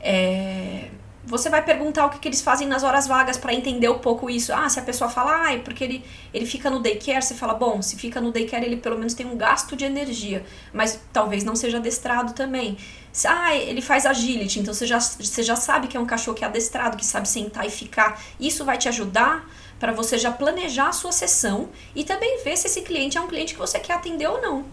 É, 0.00 0.88
você 1.24 1.48
vai 1.48 1.62
perguntar 1.64 2.06
o 2.06 2.10
que, 2.10 2.18
que 2.18 2.28
eles 2.28 2.42
fazem 2.42 2.66
nas 2.66 2.82
horas 2.82 3.06
vagas 3.06 3.36
para 3.36 3.54
entender 3.54 3.88
um 3.88 3.98
pouco 3.98 4.28
isso. 4.28 4.52
Ah, 4.52 4.68
se 4.68 4.80
a 4.80 4.82
pessoa 4.82 5.08
fala, 5.08 5.44
ah, 5.44 5.54
é 5.54 5.58
porque 5.58 5.84
ele, 5.84 6.04
ele 6.34 6.44
fica 6.46 6.68
no 6.68 6.80
daycare, 6.80 7.22
você 7.22 7.34
fala, 7.34 7.54
bom, 7.54 7.80
se 7.80 7.96
fica 7.96 8.20
no 8.20 8.32
daycare, 8.32 8.64
ele 8.64 8.76
pelo 8.76 8.98
menos 8.98 9.14
tem 9.14 9.24
um 9.24 9.36
gasto 9.36 9.76
de 9.76 9.84
energia, 9.84 10.44
mas 10.72 11.00
talvez 11.12 11.44
não 11.44 11.54
seja 11.54 11.78
adestrado 11.78 12.32
também. 12.32 12.76
Ah, 13.24 13.54
ele 13.54 13.80
faz 13.80 14.04
agility, 14.04 14.58
então 14.58 14.74
você 14.74 14.86
já, 14.86 14.98
você 14.98 15.42
já 15.42 15.54
sabe 15.54 15.86
que 15.86 15.96
é 15.96 16.00
um 16.00 16.06
cachorro 16.06 16.36
que 16.36 16.44
é 16.44 16.48
adestrado, 16.48 16.96
que 16.96 17.06
sabe 17.06 17.28
sentar 17.28 17.66
e 17.66 17.70
ficar. 17.70 18.20
Isso 18.40 18.64
vai 18.64 18.76
te 18.76 18.88
ajudar 18.88 19.48
para 19.78 19.92
você 19.92 20.18
já 20.18 20.32
planejar 20.32 20.88
a 20.88 20.92
sua 20.92 21.12
sessão 21.12 21.68
e 21.94 22.04
também 22.04 22.42
ver 22.42 22.56
se 22.56 22.66
esse 22.66 22.82
cliente 22.82 23.16
é 23.16 23.20
um 23.20 23.28
cliente 23.28 23.54
que 23.54 23.60
você 23.60 23.78
quer 23.78 23.94
atender 23.94 24.26
ou 24.26 24.40
não. 24.40 24.64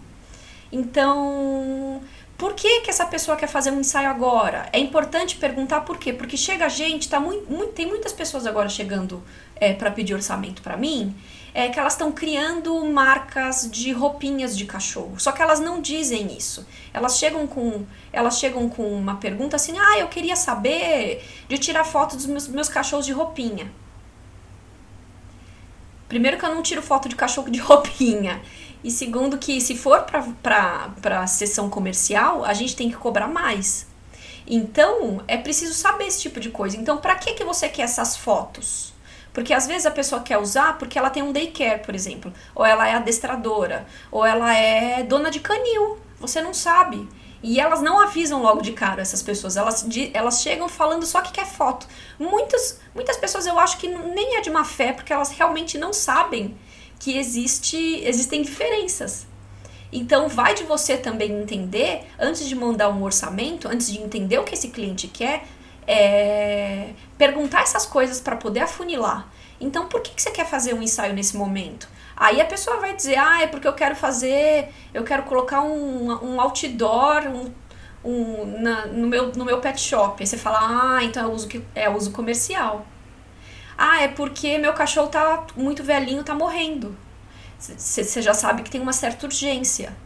Então, 0.72 2.00
por 2.40 2.54
que, 2.54 2.80
que 2.80 2.88
essa 2.88 3.04
pessoa 3.04 3.36
quer 3.36 3.48
fazer 3.48 3.70
um 3.70 3.80
ensaio 3.80 4.08
agora? 4.08 4.66
É 4.72 4.78
importante 4.78 5.36
perguntar 5.36 5.82
por 5.82 5.98
quê? 5.98 6.10
Porque 6.10 6.38
chega 6.38 6.70
gente, 6.70 7.06
tá 7.06 7.20
muito, 7.20 7.52
muito 7.52 7.74
tem 7.74 7.86
muitas 7.86 8.14
pessoas 8.14 8.46
agora 8.46 8.66
chegando 8.66 9.22
é, 9.56 9.74
para 9.74 9.90
pedir 9.90 10.14
orçamento 10.14 10.62
para 10.62 10.74
mim, 10.74 11.14
é 11.52 11.68
que 11.68 11.78
elas 11.78 11.92
estão 11.92 12.10
criando 12.10 12.82
marcas 12.86 13.68
de 13.70 13.92
roupinhas 13.92 14.56
de 14.56 14.64
cachorro. 14.64 15.20
Só 15.20 15.32
que 15.32 15.42
elas 15.42 15.60
não 15.60 15.82
dizem 15.82 16.34
isso. 16.34 16.66
Elas 16.94 17.18
chegam 17.18 17.46
com, 17.46 17.84
elas 18.10 18.38
chegam 18.38 18.70
com 18.70 18.84
uma 18.90 19.16
pergunta 19.16 19.56
assim: 19.56 19.74
"Ah, 19.78 19.98
eu 19.98 20.08
queria 20.08 20.34
saber 20.34 21.22
de 21.46 21.58
tirar 21.58 21.84
foto 21.84 22.16
dos 22.16 22.24
meus, 22.24 22.48
meus 22.48 22.70
cachorros 22.70 23.04
de 23.04 23.12
roupinha". 23.12 23.70
Primeiro 26.08 26.38
que 26.38 26.44
eu 26.46 26.54
não 26.54 26.62
tiro 26.62 26.80
foto 26.80 27.06
de 27.06 27.14
cachorro 27.14 27.50
de 27.50 27.58
roupinha. 27.60 28.40
E 28.82 28.90
segundo 28.90 29.38
que 29.38 29.60
se 29.60 29.76
for 29.76 30.06
para 30.42 31.20
a 31.20 31.26
sessão 31.26 31.68
comercial, 31.68 32.44
a 32.44 32.54
gente 32.54 32.74
tem 32.74 32.90
que 32.90 32.96
cobrar 32.96 33.28
mais. 33.28 33.86
Então, 34.46 35.22
é 35.28 35.36
preciso 35.36 35.74
saber 35.74 36.06
esse 36.06 36.22
tipo 36.22 36.40
de 36.40 36.50
coisa. 36.50 36.76
Então, 36.76 36.98
para 36.98 37.14
que, 37.14 37.34
que 37.34 37.44
você 37.44 37.68
quer 37.68 37.82
essas 37.82 38.16
fotos? 38.16 38.92
Porque 39.32 39.54
às 39.54 39.66
vezes 39.66 39.86
a 39.86 39.90
pessoa 39.90 40.22
quer 40.22 40.38
usar 40.38 40.76
porque 40.76 40.98
ela 40.98 41.10
tem 41.10 41.22
um 41.22 41.32
daycare, 41.32 41.82
por 41.82 41.94
exemplo, 41.94 42.32
ou 42.54 42.64
ela 42.64 42.88
é 42.88 42.94
adestradora, 42.94 43.86
ou 44.10 44.24
ela 44.24 44.52
é 44.54 45.02
dona 45.04 45.30
de 45.30 45.40
canil. 45.40 45.98
Você 46.18 46.42
não 46.42 46.52
sabe. 46.52 47.08
E 47.42 47.60
elas 47.60 47.80
não 47.80 48.00
avisam 48.00 48.42
logo 48.42 48.60
de 48.60 48.72
cara 48.72 49.00
essas 49.00 49.22
pessoas. 49.22 49.56
Elas, 49.56 49.84
de, 49.86 50.10
elas 50.12 50.42
chegam 50.42 50.68
falando 50.68 51.06
só 51.06 51.20
que 51.20 51.32
quer 51.32 51.46
foto. 51.46 51.86
Muitas, 52.18 52.80
muitas 52.94 53.16
pessoas 53.16 53.46
eu 53.46 53.58
acho 53.58 53.78
que 53.78 53.88
nem 53.88 54.36
é 54.36 54.40
de 54.40 54.50
má 54.50 54.64
fé, 54.64 54.92
porque 54.92 55.12
elas 55.12 55.30
realmente 55.30 55.78
não 55.78 55.92
sabem 55.92 56.56
que 57.00 57.18
existe, 57.18 57.76
existem 58.04 58.42
diferenças. 58.42 59.26
Então, 59.92 60.28
vai 60.28 60.54
de 60.54 60.62
você 60.62 60.96
também 60.96 61.32
entender, 61.32 62.06
antes 62.18 62.46
de 62.46 62.54
mandar 62.54 62.90
um 62.90 63.02
orçamento, 63.02 63.66
antes 63.66 63.90
de 63.90 64.00
entender 64.00 64.38
o 64.38 64.44
que 64.44 64.54
esse 64.54 64.68
cliente 64.68 65.08
quer, 65.08 65.44
é, 65.86 66.90
perguntar 67.18 67.62
essas 67.62 67.86
coisas 67.86 68.20
para 68.20 68.36
poder 68.36 68.60
afunilar. 68.60 69.28
Então, 69.60 69.86
por 69.86 70.00
que, 70.00 70.10
que 70.14 70.22
você 70.22 70.30
quer 70.30 70.46
fazer 70.46 70.74
um 70.74 70.82
ensaio 70.82 71.12
nesse 71.12 71.36
momento? 71.36 71.88
Aí 72.16 72.40
a 72.40 72.44
pessoa 72.44 72.76
vai 72.76 72.94
dizer, 72.94 73.18
ah, 73.18 73.42
é 73.42 73.46
porque 73.46 73.66
eu 73.66 73.72
quero 73.72 73.96
fazer, 73.96 74.68
eu 74.92 75.02
quero 75.02 75.22
colocar 75.24 75.62
um, 75.62 76.12
um 76.22 76.40
outdoor 76.40 77.26
um, 77.26 77.50
um, 78.04 78.60
na, 78.60 78.86
no, 78.86 79.08
meu, 79.08 79.32
no 79.32 79.44
meu 79.44 79.58
pet 79.58 79.80
shop. 79.80 80.16
Aí 80.20 80.26
você 80.26 80.36
fala, 80.36 80.58
ah, 80.60 81.02
então 81.02 81.24
é 81.24 81.32
uso, 81.32 81.48
é 81.74 81.90
uso 81.90 82.12
comercial. 82.12 82.86
Ah, 83.82 84.02
é 84.02 84.08
porque 84.08 84.58
meu 84.58 84.74
cachorro 84.74 85.08
tá 85.08 85.46
muito 85.56 85.82
velhinho, 85.82 86.22
tá 86.22 86.34
morrendo. 86.34 86.94
Você 87.58 88.20
já 88.20 88.34
sabe 88.34 88.62
que 88.62 88.68
tem 88.70 88.78
uma 88.78 88.92
certa 88.92 89.24
urgência. 89.24 89.96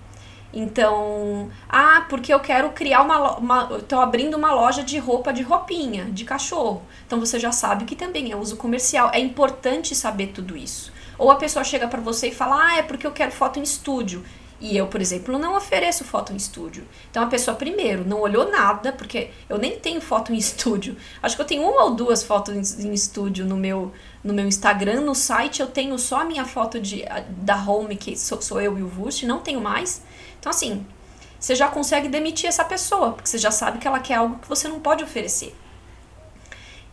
Então, 0.52 1.50
ah, 1.68 2.06
porque 2.08 2.32
eu 2.32 2.38
quero 2.38 2.70
criar 2.70 3.02
uma, 3.02 3.36
uma 3.36 3.66
tô 3.80 3.98
abrindo 3.98 4.36
uma 4.36 4.54
loja 4.54 4.84
de 4.84 4.96
roupa 4.98 5.32
de 5.32 5.42
roupinha, 5.42 6.04
de 6.04 6.24
cachorro. 6.24 6.84
Então 7.04 7.18
você 7.18 7.36
já 7.40 7.50
sabe 7.50 7.84
que 7.84 7.96
também 7.96 8.30
é 8.30 8.36
uso 8.36 8.56
comercial. 8.56 9.10
É 9.12 9.18
importante 9.18 9.92
saber 9.96 10.28
tudo 10.28 10.56
isso. 10.56 10.92
Ou 11.18 11.32
a 11.32 11.36
pessoa 11.36 11.64
chega 11.64 11.88
para 11.88 12.00
você 12.00 12.28
e 12.28 12.34
fala: 12.34 12.68
"Ah, 12.68 12.78
é 12.78 12.82
porque 12.82 13.04
eu 13.04 13.10
quero 13.10 13.32
foto 13.32 13.58
em 13.58 13.62
estúdio". 13.64 14.24
E 14.60 14.76
eu, 14.76 14.86
por 14.86 15.00
exemplo, 15.00 15.38
não 15.38 15.56
ofereço 15.56 16.04
foto 16.04 16.32
em 16.32 16.36
estúdio. 16.36 16.86
Então 17.10 17.22
a 17.22 17.26
pessoa 17.26 17.56
primeiro 17.56 18.04
não 18.06 18.20
olhou 18.20 18.50
nada, 18.50 18.92
porque 18.92 19.30
eu 19.48 19.58
nem 19.58 19.78
tenho 19.78 20.00
foto 20.00 20.32
em 20.32 20.36
estúdio. 20.38 20.96
Acho 21.22 21.36
que 21.36 21.42
eu 21.42 21.46
tenho 21.46 21.62
uma 21.62 21.84
ou 21.84 21.94
duas 21.94 22.22
fotos 22.22 22.78
em 22.78 22.92
estúdio 22.92 23.44
no 23.44 23.56
meu 23.56 23.92
no 24.22 24.32
meu 24.32 24.46
Instagram, 24.46 25.02
no 25.02 25.14
site 25.14 25.60
eu 25.60 25.66
tenho 25.66 25.98
só 25.98 26.22
a 26.22 26.24
minha 26.24 26.46
foto 26.46 26.80
de 26.80 27.04
da 27.28 27.56
home 27.56 27.94
que 27.94 28.16
sou, 28.16 28.40
sou 28.40 28.58
eu 28.58 28.78
e 28.78 28.82
o 28.82 28.88
Vust, 28.88 29.26
não 29.26 29.40
tenho 29.40 29.60
mais. 29.60 30.00
Então, 30.40 30.48
assim, 30.48 30.86
você 31.38 31.54
já 31.54 31.68
consegue 31.68 32.08
demitir 32.08 32.48
essa 32.48 32.64
pessoa, 32.64 33.12
porque 33.12 33.28
você 33.28 33.36
já 33.36 33.50
sabe 33.50 33.78
que 33.78 33.86
ela 33.86 34.00
quer 34.00 34.14
algo 34.14 34.38
que 34.38 34.48
você 34.48 34.66
não 34.66 34.80
pode 34.80 35.04
oferecer. 35.04 35.54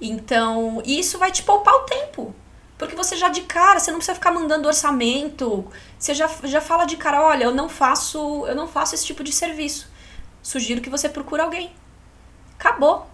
Então, 0.02 0.82
isso 0.86 1.18
vai 1.18 1.32
te 1.32 1.42
poupar 1.42 1.74
o 1.74 1.86
tempo. 1.86 2.36
Porque 2.82 2.96
você 2.96 3.16
já 3.16 3.30
de 3.30 3.42
cara, 3.42 3.80
você 3.80 3.92
não 3.92 4.00
precisa 4.00 4.16
ficar 4.16 4.32
mandando 4.32 4.68
orçamento. 4.68 5.68
Você 6.00 6.16
já, 6.16 6.28
já 6.46 6.60
fala 6.60 6.86
de 6.86 6.98
cara, 6.98 7.22
olha, 7.22 7.44
eu 7.44 7.54
não 7.54 7.70
faço, 7.70 8.44
eu 8.48 8.56
não 8.56 8.68
faço 8.68 8.96
esse 8.96 9.06
tipo 9.06 9.24
de 9.24 9.32
serviço. 9.32 9.88
Sugiro 10.42 10.82
que 10.82 10.90
você 10.90 11.08
procure 11.08 11.44
alguém. 11.44 11.72
Acabou. 12.58 13.06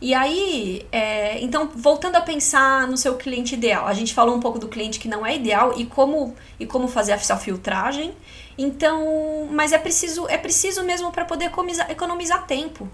E 0.00 0.14
aí, 0.14 0.86
é, 0.92 1.42
então, 1.42 1.68
voltando 1.74 2.14
a 2.14 2.20
pensar 2.20 2.86
no 2.86 2.96
seu 2.96 3.16
cliente 3.16 3.54
ideal, 3.54 3.88
a 3.88 3.92
gente 3.92 4.14
falou 4.14 4.36
um 4.36 4.38
pouco 4.38 4.60
do 4.60 4.68
cliente 4.68 5.00
que 5.00 5.08
não 5.08 5.26
é 5.26 5.34
ideal 5.34 5.74
e 5.76 5.86
como, 5.86 6.36
e 6.60 6.64
como 6.64 6.86
fazer 6.86 7.10
essa 7.10 7.36
filtragem. 7.36 8.14
Então, 8.56 9.48
mas 9.50 9.72
é 9.72 9.78
preciso, 9.78 10.28
é 10.28 10.38
preciso 10.38 10.84
mesmo 10.84 11.10
para 11.10 11.24
poder 11.24 11.46
economizar, 11.46 11.90
economizar 11.90 12.46
tempo. 12.46 12.88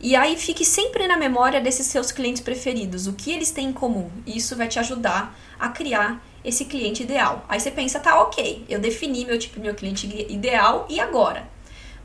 E 0.00 0.14
aí 0.14 0.36
fique 0.36 0.64
sempre 0.64 1.06
na 1.06 1.16
memória 1.16 1.60
desses 1.60 1.86
seus 1.86 2.12
clientes 2.12 2.42
preferidos, 2.42 3.06
o 3.06 3.12
que 3.12 3.32
eles 3.32 3.50
têm 3.50 3.68
em 3.68 3.72
comum. 3.72 4.10
Isso 4.26 4.56
vai 4.56 4.68
te 4.68 4.78
ajudar 4.78 5.38
a 5.58 5.68
criar 5.68 6.22
esse 6.44 6.66
cliente 6.66 7.02
ideal. 7.02 7.44
Aí 7.48 7.58
você 7.58 7.70
pensa, 7.70 7.98
tá, 7.98 8.20
ok, 8.20 8.66
eu 8.68 8.78
defini 8.78 9.24
meu 9.24 9.38
tipo, 9.38 9.60
meu 9.60 9.74
cliente 9.74 10.06
ideal 10.28 10.86
e 10.90 11.00
agora? 11.00 11.48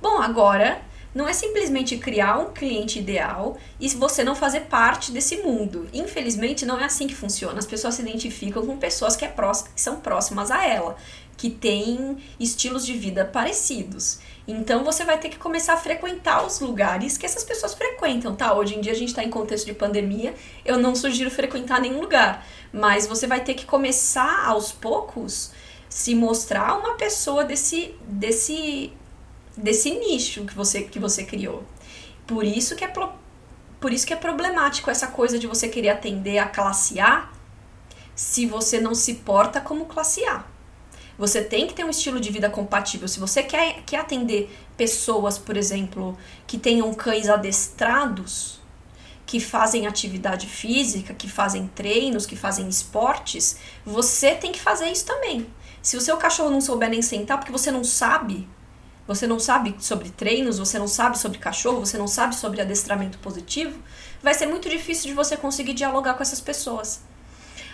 Bom, 0.01 0.21
agora 0.21 0.81
não 1.13 1.27
é 1.27 1.33
simplesmente 1.33 1.97
criar 1.97 2.37
um 2.37 2.53
cliente 2.53 2.99
ideal 2.99 3.57
e 3.79 3.89
você 3.89 4.23
não 4.23 4.35
fazer 4.35 4.61
parte 4.61 5.11
desse 5.11 5.37
mundo. 5.37 5.89
Infelizmente, 5.91 6.65
não 6.65 6.79
é 6.79 6.85
assim 6.85 7.07
que 7.07 7.15
funciona. 7.15 7.59
As 7.59 7.65
pessoas 7.65 7.95
se 7.95 8.01
identificam 8.01 8.65
com 8.65 8.77
pessoas 8.77 9.15
que, 9.15 9.25
é 9.25 9.27
próxima, 9.27 9.71
que 9.75 9.81
são 9.81 9.99
próximas 9.99 10.51
a 10.51 10.65
ela, 10.65 10.95
que 11.35 11.49
têm 11.49 12.17
estilos 12.39 12.85
de 12.85 12.93
vida 12.93 13.25
parecidos. 13.25 14.19
Então 14.51 14.83
você 14.83 15.03
vai 15.03 15.19
ter 15.19 15.29
que 15.29 15.37
começar 15.37 15.75
a 15.75 15.77
frequentar 15.77 16.43
os 16.43 16.59
lugares 16.59 17.19
que 17.19 17.25
essas 17.25 17.43
pessoas 17.43 17.75
frequentam, 17.75 18.35
tá? 18.35 18.51
Hoje 18.51 18.75
em 18.75 18.81
dia 18.81 18.93
a 18.93 18.95
gente 18.95 19.09
está 19.09 19.23
em 19.23 19.29
contexto 19.29 19.67
de 19.67 19.75
pandemia, 19.75 20.33
eu 20.65 20.75
não 20.75 20.95
sugiro 20.95 21.29
frequentar 21.29 21.79
nenhum 21.79 22.01
lugar, 22.01 22.43
mas 22.73 23.05
você 23.05 23.27
vai 23.27 23.43
ter 23.43 23.53
que 23.53 23.63
começar 23.67 24.47
aos 24.47 24.71
poucos 24.71 25.51
se 25.87 26.15
mostrar 26.15 26.79
uma 26.79 26.95
pessoa 26.95 27.43
desse 27.43 27.93
desse 28.07 28.91
desse 29.55 29.91
nicho 29.91 30.43
que 30.45 30.55
você, 30.55 30.81
que 30.81 30.97
você 30.97 31.23
criou. 31.23 31.63
Por 32.25 32.43
isso 32.43 32.75
que 32.75 32.83
é 32.83 32.91
por 33.79 33.93
isso 33.93 34.07
que 34.07 34.13
é 34.13 34.17
problemático 34.17 34.89
essa 34.89 35.05
coisa 35.05 35.37
de 35.37 35.45
você 35.45 35.67
querer 35.67 35.89
atender 35.89 36.39
a 36.39 36.47
classe 36.47 36.99
A 36.99 37.29
se 38.15 38.47
você 38.47 38.81
não 38.81 38.95
se 38.95 39.13
porta 39.13 39.61
como 39.61 39.85
classe 39.85 40.25
A. 40.25 40.43
Você 41.19 41.43
tem 41.43 41.67
que 41.67 41.73
ter 41.73 41.83
um 41.83 41.89
estilo 41.89 42.17
de 42.17 42.31
vida 42.31 42.49
compatível. 42.49 43.05
Se 43.05 43.19
você 43.19 43.43
quer, 43.43 43.83
quer 43.85 43.97
atender 43.97 44.49
pessoas, 44.77 45.37
por 45.37 45.57
exemplo, 45.57 46.17
que 46.47 46.57
tenham 46.57 46.93
cães 46.93 47.27
adestrados, 47.27 48.61
que 49.25 49.37
fazem 49.37 49.85
atividade 49.85 50.47
física, 50.47 51.13
que 51.13 51.29
fazem 51.29 51.67
treinos, 51.67 52.25
que 52.25 52.37
fazem 52.37 52.69
esportes, 52.69 53.57
você 53.85 54.33
tem 54.33 54.53
que 54.53 54.61
fazer 54.61 54.89
isso 54.89 55.05
também. 55.05 55.45
Se 55.81 55.97
o 55.97 56.01
seu 56.01 56.15
cachorro 56.15 56.49
não 56.49 56.61
souber 56.61 56.89
nem 56.89 57.01
sentar 57.01 57.37
porque 57.37 57.51
você 57.51 57.69
não 57.69 57.83
sabe, 57.83 58.47
você 59.05 59.27
não 59.27 59.39
sabe 59.39 59.75
sobre 59.79 60.11
treinos, 60.11 60.57
você 60.57 60.79
não 60.79 60.87
sabe 60.87 61.19
sobre 61.19 61.37
cachorro, 61.37 61.81
você 61.81 61.97
não 61.97 62.07
sabe 62.07 62.33
sobre 62.33 62.61
adestramento 62.61 63.17
positivo, 63.17 63.77
vai 64.23 64.33
ser 64.33 64.45
muito 64.45 64.69
difícil 64.69 65.07
de 65.07 65.13
você 65.13 65.35
conseguir 65.35 65.73
dialogar 65.73 66.13
com 66.13 66.23
essas 66.23 66.39
pessoas. 66.39 67.01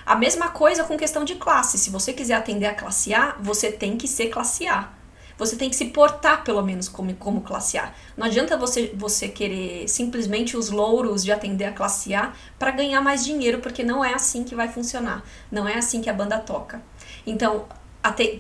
A 0.05 0.15
mesma 0.15 0.50
coisa 0.50 0.83
com 0.83 0.95
questão 0.95 1.24
de 1.24 1.35
classe. 1.35 1.79
Se 1.79 1.89
você 1.89 2.13
quiser 2.13 2.35
atender 2.35 2.67
a 2.67 2.75
classe 2.75 3.13
A, 3.13 3.35
você 3.39 3.71
tem 3.71 3.97
que 3.97 4.07
ser 4.07 4.27
classe 4.27 4.67
A. 4.67 4.89
Você 5.38 5.55
tem 5.55 5.69
que 5.69 5.75
se 5.75 5.85
portar, 5.85 6.43
pelo 6.43 6.62
menos, 6.62 6.88
como, 6.88 7.13
como 7.15 7.41
classe 7.41 7.77
A. 7.77 7.91
Não 8.15 8.27
adianta 8.27 8.55
você, 8.55 8.93
você 8.95 9.27
querer 9.27 9.88
simplesmente 9.88 10.55
os 10.55 10.69
louros 10.69 11.24
de 11.24 11.31
atender 11.31 11.65
a 11.65 11.71
classe 11.71 12.13
A 12.13 12.33
para 12.59 12.71
ganhar 12.71 13.01
mais 13.01 13.25
dinheiro, 13.25 13.59
porque 13.59 13.83
não 13.83 14.05
é 14.05 14.13
assim 14.13 14.43
que 14.43 14.53
vai 14.53 14.67
funcionar. 14.69 15.24
Não 15.51 15.67
é 15.67 15.75
assim 15.75 16.01
que 16.01 16.09
a 16.09 16.13
banda 16.13 16.38
toca. 16.38 16.81
Então, 17.25 17.65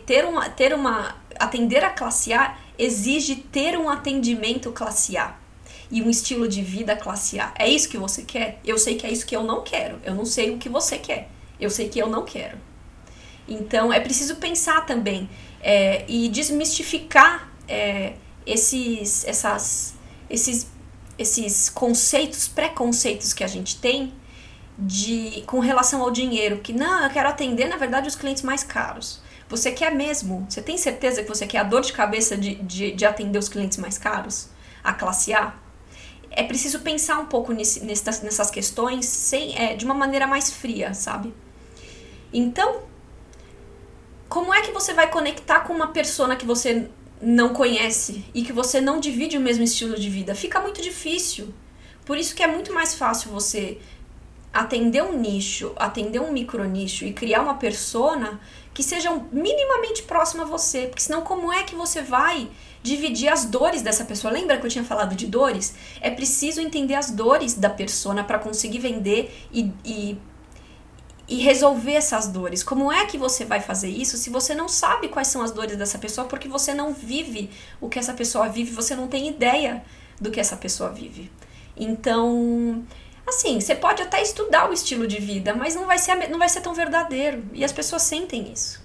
ter 0.05 0.23
uma, 0.23 0.47
ter 0.49 0.71
uma, 0.73 1.15
atender 1.39 1.83
a 1.83 1.89
classe 1.89 2.31
A 2.31 2.55
exige 2.77 3.35
ter 3.35 3.75
um 3.75 3.89
atendimento 3.89 4.71
classe 4.71 5.17
A 5.17 5.35
e 5.89 6.01
um 6.01 6.09
estilo 6.09 6.47
de 6.47 6.61
vida 6.61 6.95
classe 6.95 7.39
A. 7.39 7.51
É 7.57 7.67
isso 7.67 7.89
que 7.89 7.97
você 7.97 8.21
quer? 8.21 8.59
Eu 8.63 8.77
sei 8.77 8.95
que 8.95 9.07
é 9.07 9.11
isso 9.11 9.25
que 9.25 9.35
eu 9.35 9.43
não 9.43 9.63
quero. 9.63 9.99
Eu 10.03 10.13
não 10.13 10.25
sei 10.25 10.51
o 10.51 10.57
que 10.59 10.69
você 10.69 10.99
quer. 10.99 11.34
Eu 11.59 11.69
sei 11.69 11.89
que 11.89 11.99
eu 11.99 12.07
não 12.07 12.23
quero. 12.23 12.57
Então 13.47 13.93
é 13.93 13.99
preciso 13.99 14.37
pensar 14.37 14.85
também 14.85 15.29
é, 15.61 16.05
e 16.07 16.29
desmistificar 16.29 17.51
é, 17.67 18.13
esses, 18.45 19.25
essas, 19.25 19.95
esses, 20.29 20.67
esses 21.17 21.69
conceitos, 21.69 22.47
preconceitos 22.47 23.33
que 23.33 23.43
a 23.43 23.47
gente 23.47 23.77
tem 23.77 24.13
de 24.77 25.43
com 25.45 25.59
relação 25.59 26.01
ao 26.01 26.11
dinheiro, 26.11 26.57
que 26.57 26.73
não, 26.73 27.03
eu 27.03 27.09
quero 27.09 27.29
atender, 27.29 27.67
na 27.67 27.77
verdade, 27.77 28.07
os 28.07 28.15
clientes 28.15 28.43
mais 28.43 28.63
caros. 28.63 29.21
Você 29.47 29.71
quer 29.71 29.93
mesmo? 29.93 30.45
Você 30.49 30.61
tem 30.61 30.77
certeza 30.77 31.21
que 31.21 31.29
você 31.29 31.45
quer 31.45 31.59
a 31.59 31.63
dor 31.63 31.81
de 31.81 31.93
cabeça 31.93 32.35
de, 32.35 32.55
de, 32.55 32.91
de 32.91 33.05
atender 33.05 33.37
os 33.37 33.47
clientes 33.47 33.77
mais 33.77 33.97
caros? 33.97 34.49
A 34.83 34.91
classe 34.91 35.33
A? 35.33 35.53
É 36.31 36.43
preciso 36.43 36.79
pensar 36.79 37.19
um 37.19 37.27
pouco 37.27 37.53
nesse, 37.53 37.83
nessas, 37.85 38.21
nessas 38.21 38.51
questões 38.51 39.05
sem, 39.05 39.57
é, 39.57 39.75
de 39.75 39.85
uma 39.85 39.93
maneira 39.93 40.27
mais 40.27 40.51
fria, 40.51 40.93
sabe? 40.93 41.33
Então, 42.37 42.81
como 44.27 44.53
é 44.53 44.61
que 44.61 44.71
você 44.71 44.93
vai 44.93 45.09
conectar 45.09 45.61
com 45.61 45.71
uma 45.71 45.87
persona 45.87 46.35
que 46.35 46.45
você 46.45 46.89
não 47.21 47.53
conhece 47.53 48.25
e 48.33 48.43
que 48.43 48.51
você 48.51 48.81
não 48.81 48.99
divide 48.99 49.37
o 49.37 49.41
mesmo 49.41 49.63
estilo 49.63 49.97
de 49.97 50.09
vida, 50.09 50.35
fica 50.35 50.59
muito 50.59 50.81
difícil. 50.81 51.53
Por 52.03 52.17
isso 52.17 52.35
que 52.35 52.43
é 52.43 52.47
muito 52.47 52.73
mais 52.73 52.93
fácil 52.93 53.31
você 53.31 53.79
atender 54.53 55.01
um 55.01 55.17
nicho, 55.17 55.73
atender 55.77 56.19
um 56.19 56.31
micro 56.31 56.63
nicho 56.65 57.05
e 57.05 57.13
criar 57.13 57.41
uma 57.41 57.55
persona 57.55 58.39
que 58.73 58.83
seja 58.83 59.11
minimamente 59.31 60.03
próxima 60.03 60.43
a 60.43 60.45
você, 60.45 60.87
porque 60.87 61.01
senão 61.01 61.21
como 61.21 61.51
é 61.51 61.63
que 61.63 61.73
você 61.73 62.01
vai 62.01 62.49
dividir 62.83 63.29
as 63.29 63.45
dores 63.45 63.81
dessa 63.81 64.03
pessoa? 64.03 64.33
Lembra 64.33 64.57
que 64.57 64.65
eu 64.65 64.69
tinha 64.69 64.83
falado 64.83 65.15
de 65.15 65.25
dores? 65.25 65.73
É 66.01 66.11
preciso 66.11 66.59
entender 66.59 66.95
as 66.95 67.09
dores 67.09 67.53
da 67.53 67.69
persona 67.69 68.23
para 68.23 68.39
conseguir 68.39 68.79
vender 68.79 69.33
e, 69.51 69.71
e 69.83 70.17
e 71.27 71.37
resolver 71.37 71.93
essas 71.93 72.27
dores. 72.27 72.63
Como 72.63 72.91
é 72.91 73.05
que 73.05 73.17
você 73.17 73.45
vai 73.45 73.59
fazer 73.59 73.89
isso 73.89 74.17
se 74.17 74.29
você 74.29 74.53
não 74.53 74.67
sabe 74.67 75.09
quais 75.09 75.27
são 75.27 75.41
as 75.41 75.51
dores 75.51 75.75
dessa 75.75 75.97
pessoa 75.97 76.27
porque 76.27 76.47
você 76.47 76.73
não 76.73 76.93
vive 76.93 77.49
o 77.81 77.89
que 77.89 77.97
essa 77.97 78.13
pessoa 78.13 78.47
vive, 78.47 78.71
você 78.71 78.95
não 78.95 79.07
tem 79.07 79.27
ideia 79.27 79.83
do 80.19 80.31
que 80.31 80.39
essa 80.39 80.55
pessoa 80.55 80.91
vive. 80.91 81.31
Então, 81.75 82.83
assim, 83.27 83.59
você 83.59 83.75
pode 83.75 84.01
até 84.01 84.21
estudar 84.21 84.69
o 84.69 84.73
estilo 84.73 85.07
de 85.07 85.19
vida, 85.19 85.53
mas 85.53 85.75
não 85.75 85.85
vai 85.85 85.97
ser, 85.97 86.29
não 86.29 86.39
vai 86.39 86.47
ser 86.47 86.61
tão 86.61 86.73
verdadeiro. 86.73 87.43
E 87.53 87.65
as 87.65 87.71
pessoas 87.71 88.03
sentem 88.03 88.51
isso. 88.51 88.83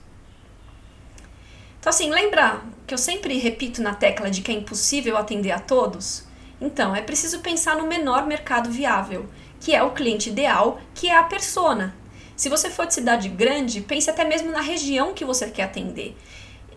Então, 1.78 1.90
assim, 1.90 2.10
lembra 2.10 2.60
que 2.86 2.92
eu 2.92 2.98
sempre 2.98 3.38
repito 3.38 3.80
na 3.80 3.94
tecla 3.94 4.30
de 4.30 4.42
que 4.42 4.50
é 4.50 4.54
impossível 4.54 5.16
atender 5.16 5.50
a 5.50 5.58
todos? 5.58 6.24
Então, 6.60 6.94
é 6.94 7.00
preciso 7.00 7.40
pensar 7.40 7.76
no 7.76 7.86
menor 7.86 8.26
mercado 8.26 8.70
viável, 8.70 9.26
que 9.58 9.74
é 9.74 9.82
o 9.82 9.92
cliente 9.92 10.28
ideal, 10.28 10.78
que 10.94 11.08
é 11.08 11.16
a 11.16 11.22
persona. 11.22 11.94
Se 12.40 12.48
você 12.48 12.70
for 12.70 12.86
de 12.86 12.94
cidade 12.94 13.28
grande, 13.28 13.82
pense 13.82 14.08
até 14.08 14.24
mesmo 14.24 14.50
na 14.50 14.62
região 14.62 15.12
que 15.12 15.26
você 15.26 15.50
quer 15.50 15.64
atender. 15.64 16.16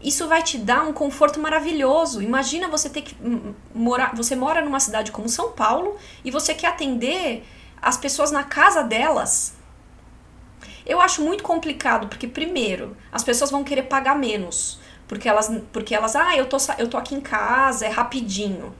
Isso 0.01 0.27
vai 0.27 0.43
te 0.43 0.57
dar 0.57 0.83
um 0.83 0.91
conforto 0.91 1.39
maravilhoso. 1.39 2.21
Imagina 2.21 2.67
você 2.67 2.89
ter 2.89 3.01
que 3.01 3.15
morar, 3.73 4.13
você 4.13 4.35
mora 4.35 4.61
numa 4.61 4.81
cidade 4.81 5.09
como 5.09 5.29
São 5.29 5.53
Paulo 5.53 5.95
e 6.21 6.29
você 6.29 6.53
quer 6.53 6.67
atender 6.67 7.45
as 7.81 7.95
pessoas 7.95 8.29
na 8.29 8.43
casa 8.43 8.83
delas. 8.83 9.53
Eu 10.85 10.99
acho 10.99 11.21
muito 11.21 11.45
complicado, 11.45 12.09
porque 12.09 12.27
primeiro, 12.27 12.97
as 13.09 13.23
pessoas 13.23 13.49
vão 13.49 13.63
querer 13.63 13.83
pagar 13.83 14.17
menos, 14.17 14.81
porque 15.07 15.29
elas 15.29 15.49
porque 15.71 15.95
elas, 15.95 16.13
ah, 16.13 16.35
eu 16.35 16.45
tô 16.45 16.57
eu 16.77 16.89
tô 16.89 16.97
aqui 16.97 17.15
em 17.15 17.21
casa, 17.21 17.85
é 17.85 17.89
rapidinho 17.89 18.75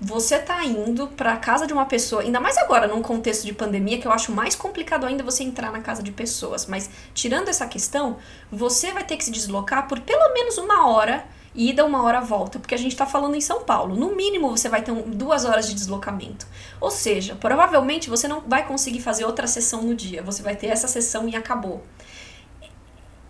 você 0.00 0.38
tá 0.38 0.64
indo 0.64 1.08
para 1.08 1.36
casa 1.36 1.66
de 1.66 1.72
uma 1.72 1.84
pessoa, 1.86 2.22
ainda 2.22 2.38
mais 2.38 2.56
agora 2.56 2.86
num 2.86 3.02
contexto 3.02 3.44
de 3.44 3.52
pandemia, 3.52 3.98
que 3.98 4.06
eu 4.06 4.12
acho 4.12 4.30
mais 4.30 4.54
complicado 4.54 5.04
ainda 5.04 5.24
você 5.24 5.42
entrar 5.42 5.72
na 5.72 5.80
casa 5.80 6.02
de 6.02 6.12
pessoas, 6.12 6.66
mas 6.66 6.88
tirando 7.14 7.48
essa 7.48 7.66
questão, 7.66 8.16
você 8.50 8.92
vai 8.92 9.04
ter 9.04 9.16
que 9.16 9.24
se 9.24 9.30
deslocar 9.30 9.88
por 9.88 10.00
pelo 10.00 10.32
menos 10.32 10.56
uma 10.56 10.88
hora 10.88 11.24
ida, 11.54 11.84
uma 11.84 12.02
hora 12.04 12.20
volta, 12.20 12.60
porque 12.60 12.74
a 12.74 12.78
gente 12.78 12.92
está 12.92 13.04
falando 13.04 13.34
em 13.34 13.40
São 13.40 13.64
Paulo. 13.64 13.96
No 13.96 14.14
mínimo 14.14 14.48
você 14.48 14.68
vai 14.68 14.82
ter 14.82 14.92
um, 14.92 15.02
duas 15.02 15.44
horas 15.44 15.66
de 15.66 15.74
deslocamento. 15.74 16.46
Ou 16.80 16.90
seja, 16.90 17.34
provavelmente 17.34 18.08
você 18.08 18.28
não 18.28 18.40
vai 18.42 18.64
conseguir 18.66 19.00
fazer 19.00 19.24
outra 19.24 19.48
sessão 19.48 19.82
no 19.82 19.94
dia, 19.94 20.22
você 20.22 20.42
vai 20.42 20.54
ter 20.54 20.68
essa 20.68 20.86
sessão 20.86 21.28
e 21.28 21.34
acabou. 21.34 21.82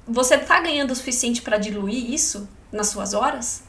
Você 0.07 0.35
está 0.35 0.61
ganhando 0.61 0.91
o 0.91 0.97
suficiente 0.97 1.41
para 1.41 1.57
diluir 1.57 2.13
isso 2.13 2.49
nas 2.71 2.89
suas 2.89 3.15
horas? 3.15 3.68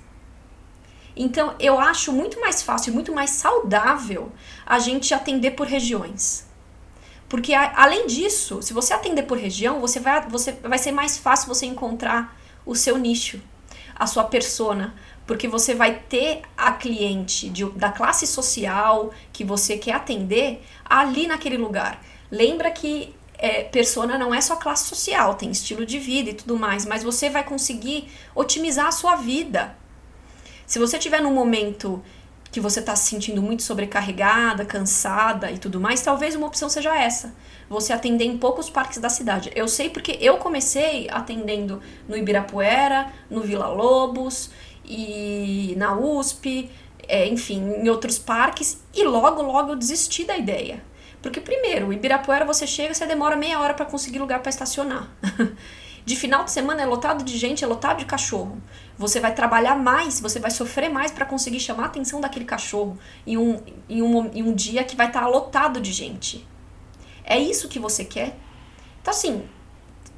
Então, 1.22 1.54
eu 1.60 1.78
acho 1.78 2.14
muito 2.14 2.40
mais 2.40 2.64
fácil, 2.64 2.94
muito 2.94 3.14
mais 3.14 3.32
saudável 3.32 4.32
a 4.66 4.80
gente 4.80 5.14
atender 5.14 5.52
por 5.52 5.68
regiões. 5.68 6.48
Porque, 7.28 7.54
a, 7.54 7.74
além 7.76 8.08
disso, 8.08 8.62
se 8.62 8.72
você 8.72 8.94
atender 8.94 9.24
por 9.24 9.38
região, 9.38 9.82
você 9.82 10.00
vai, 10.00 10.26
você, 10.30 10.54
vai 10.54 10.78
ser 10.78 10.94
mais 10.94 11.18
fácil 11.18 11.50
você 11.50 11.66
encontrar 11.66 12.40
o 12.66 12.74
seu 12.74 12.98
nicho, 12.98 13.42
a 13.94 14.08
sua 14.08 14.24
persona. 14.24 14.96
Porque 15.28 15.46
você 15.46 15.76
vai 15.76 16.00
ter 16.08 16.44
a 16.58 16.72
cliente 16.72 17.50
de, 17.50 17.70
da 17.72 17.92
classe 17.92 18.26
social 18.26 19.14
que 19.34 19.44
você 19.44 19.78
quer 19.78 19.96
atender 19.96 20.64
ali 20.86 21.28
naquele 21.28 21.58
lugar. 21.58 22.02
Lembra 22.32 22.72
que 22.72 23.14
é, 23.38 23.64
persona 23.64 24.18
não 24.18 24.34
é 24.34 24.40
só 24.40 24.56
classe 24.56 24.88
social, 24.88 25.36
tem 25.36 25.52
estilo 25.52 25.86
de 25.86 26.00
vida 26.00 26.30
e 26.30 26.34
tudo 26.34 26.58
mais, 26.58 26.86
mas 26.86 27.04
você 27.04 27.30
vai 27.30 27.44
conseguir 27.44 28.10
otimizar 28.34 28.88
a 28.88 28.92
sua 28.94 29.18
vida 29.18 29.78
se 30.70 30.78
você 30.78 30.98
estiver 30.98 31.20
num 31.20 31.34
momento 31.34 32.00
que 32.52 32.60
você 32.60 32.80
está 32.80 32.96
se 32.96 33.10
sentindo 33.10 33.42
muito 33.42 33.64
sobrecarregada, 33.64 34.64
cansada 34.64 35.50
e 35.52 35.58
tudo 35.58 35.82
mais, 35.82 36.00
talvez 36.00 36.36
uma 36.36 36.46
opção 36.46 36.70
seja 36.70 36.96
essa. 36.96 37.34
Você 37.68 37.92
atender 37.92 38.26
em 38.26 38.38
poucos 38.38 38.70
parques 38.70 39.00
da 39.00 39.10
cidade. 39.10 39.52
Eu 39.56 39.68
sei 39.68 39.90
porque 39.90 40.20
eu 40.22 40.38
comecei 40.38 41.10
atendendo 41.10 41.82
no 42.08 42.16
Ibirapuera, 42.16 43.12
no 43.32 43.42
Vila 43.42 43.68
Lobos 43.68 44.52
e 44.86 45.74
na 45.76 45.98
USP, 45.98 46.70
é, 47.08 47.28
enfim, 47.28 47.64
em 47.82 47.90
outros 47.90 48.20
parques, 48.20 48.80
e 48.94 49.04
logo, 49.04 49.42
logo 49.42 49.72
eu 49.72 49.76
desisti 49.76 50.24
da 50.24 50.38
ideia. 50.38 50.84
Porque, 51.20 51.42
primeiro, 51.42 51.92
Ibirapuera 51.92 52.46
você 52.46 52.68
chega, 52.68 52.94
você 52.94 53.08
demora 53.08 53.36
meia 53.36 53.60
hora 53.60 53.74
para 53.74 53.88
conseguir 53.88 54.20
lugar 54.20 54.40
para 54.40 54.52
estacionar. 54.52 55.10
De 56.06 56.16
final 56.16 56.44
de 56.44 56.52
semana 56.52 56.82
é 56.82 56.86
lotado 56.86 57.24
de 57.24 57.38
gente, 57.38 57.64
é 57.64 57.68
lotado 57.68 57.98
de 57.98 58.06
cachorro. 58.06 58.62
Você 58.98 59.20
vai 59.20 59.34
trabalhar 59.34 59.76
mais, 59.76 60.20
você 60.20 60.40
vai 60.40 60.52
sofrer 60.52 60.90
mais 60.90 61.12
para 61.12 61.26
conseguir 61.26 61.60
chamar 61.60 61.84
a 61.84 61.86
atenção 61.88 62.20
daquele 62.20 62.46
cachorro 62.46 62.98
em 63.26 63.38
um, 63.38 63.62
em 63.88 64.02
um, 64.02 64.32
em 64.34 64.44
um 64.44 64.54
dia 64.54 64.84
que 64.84 64.96
vai 64.96 65.08
estar 65.08 65.22
tá 65.22 65.28
lotado 65.28 65.80
de 65.80 65.92
gente. 65.92 66.48
É 67.24 67.38
isso 67.38 67.68
que 67.68 67.80
você 67.80 68.04
quer? 68.04 68.38
Então, 69.02 69.12
assim, 69.12 69.48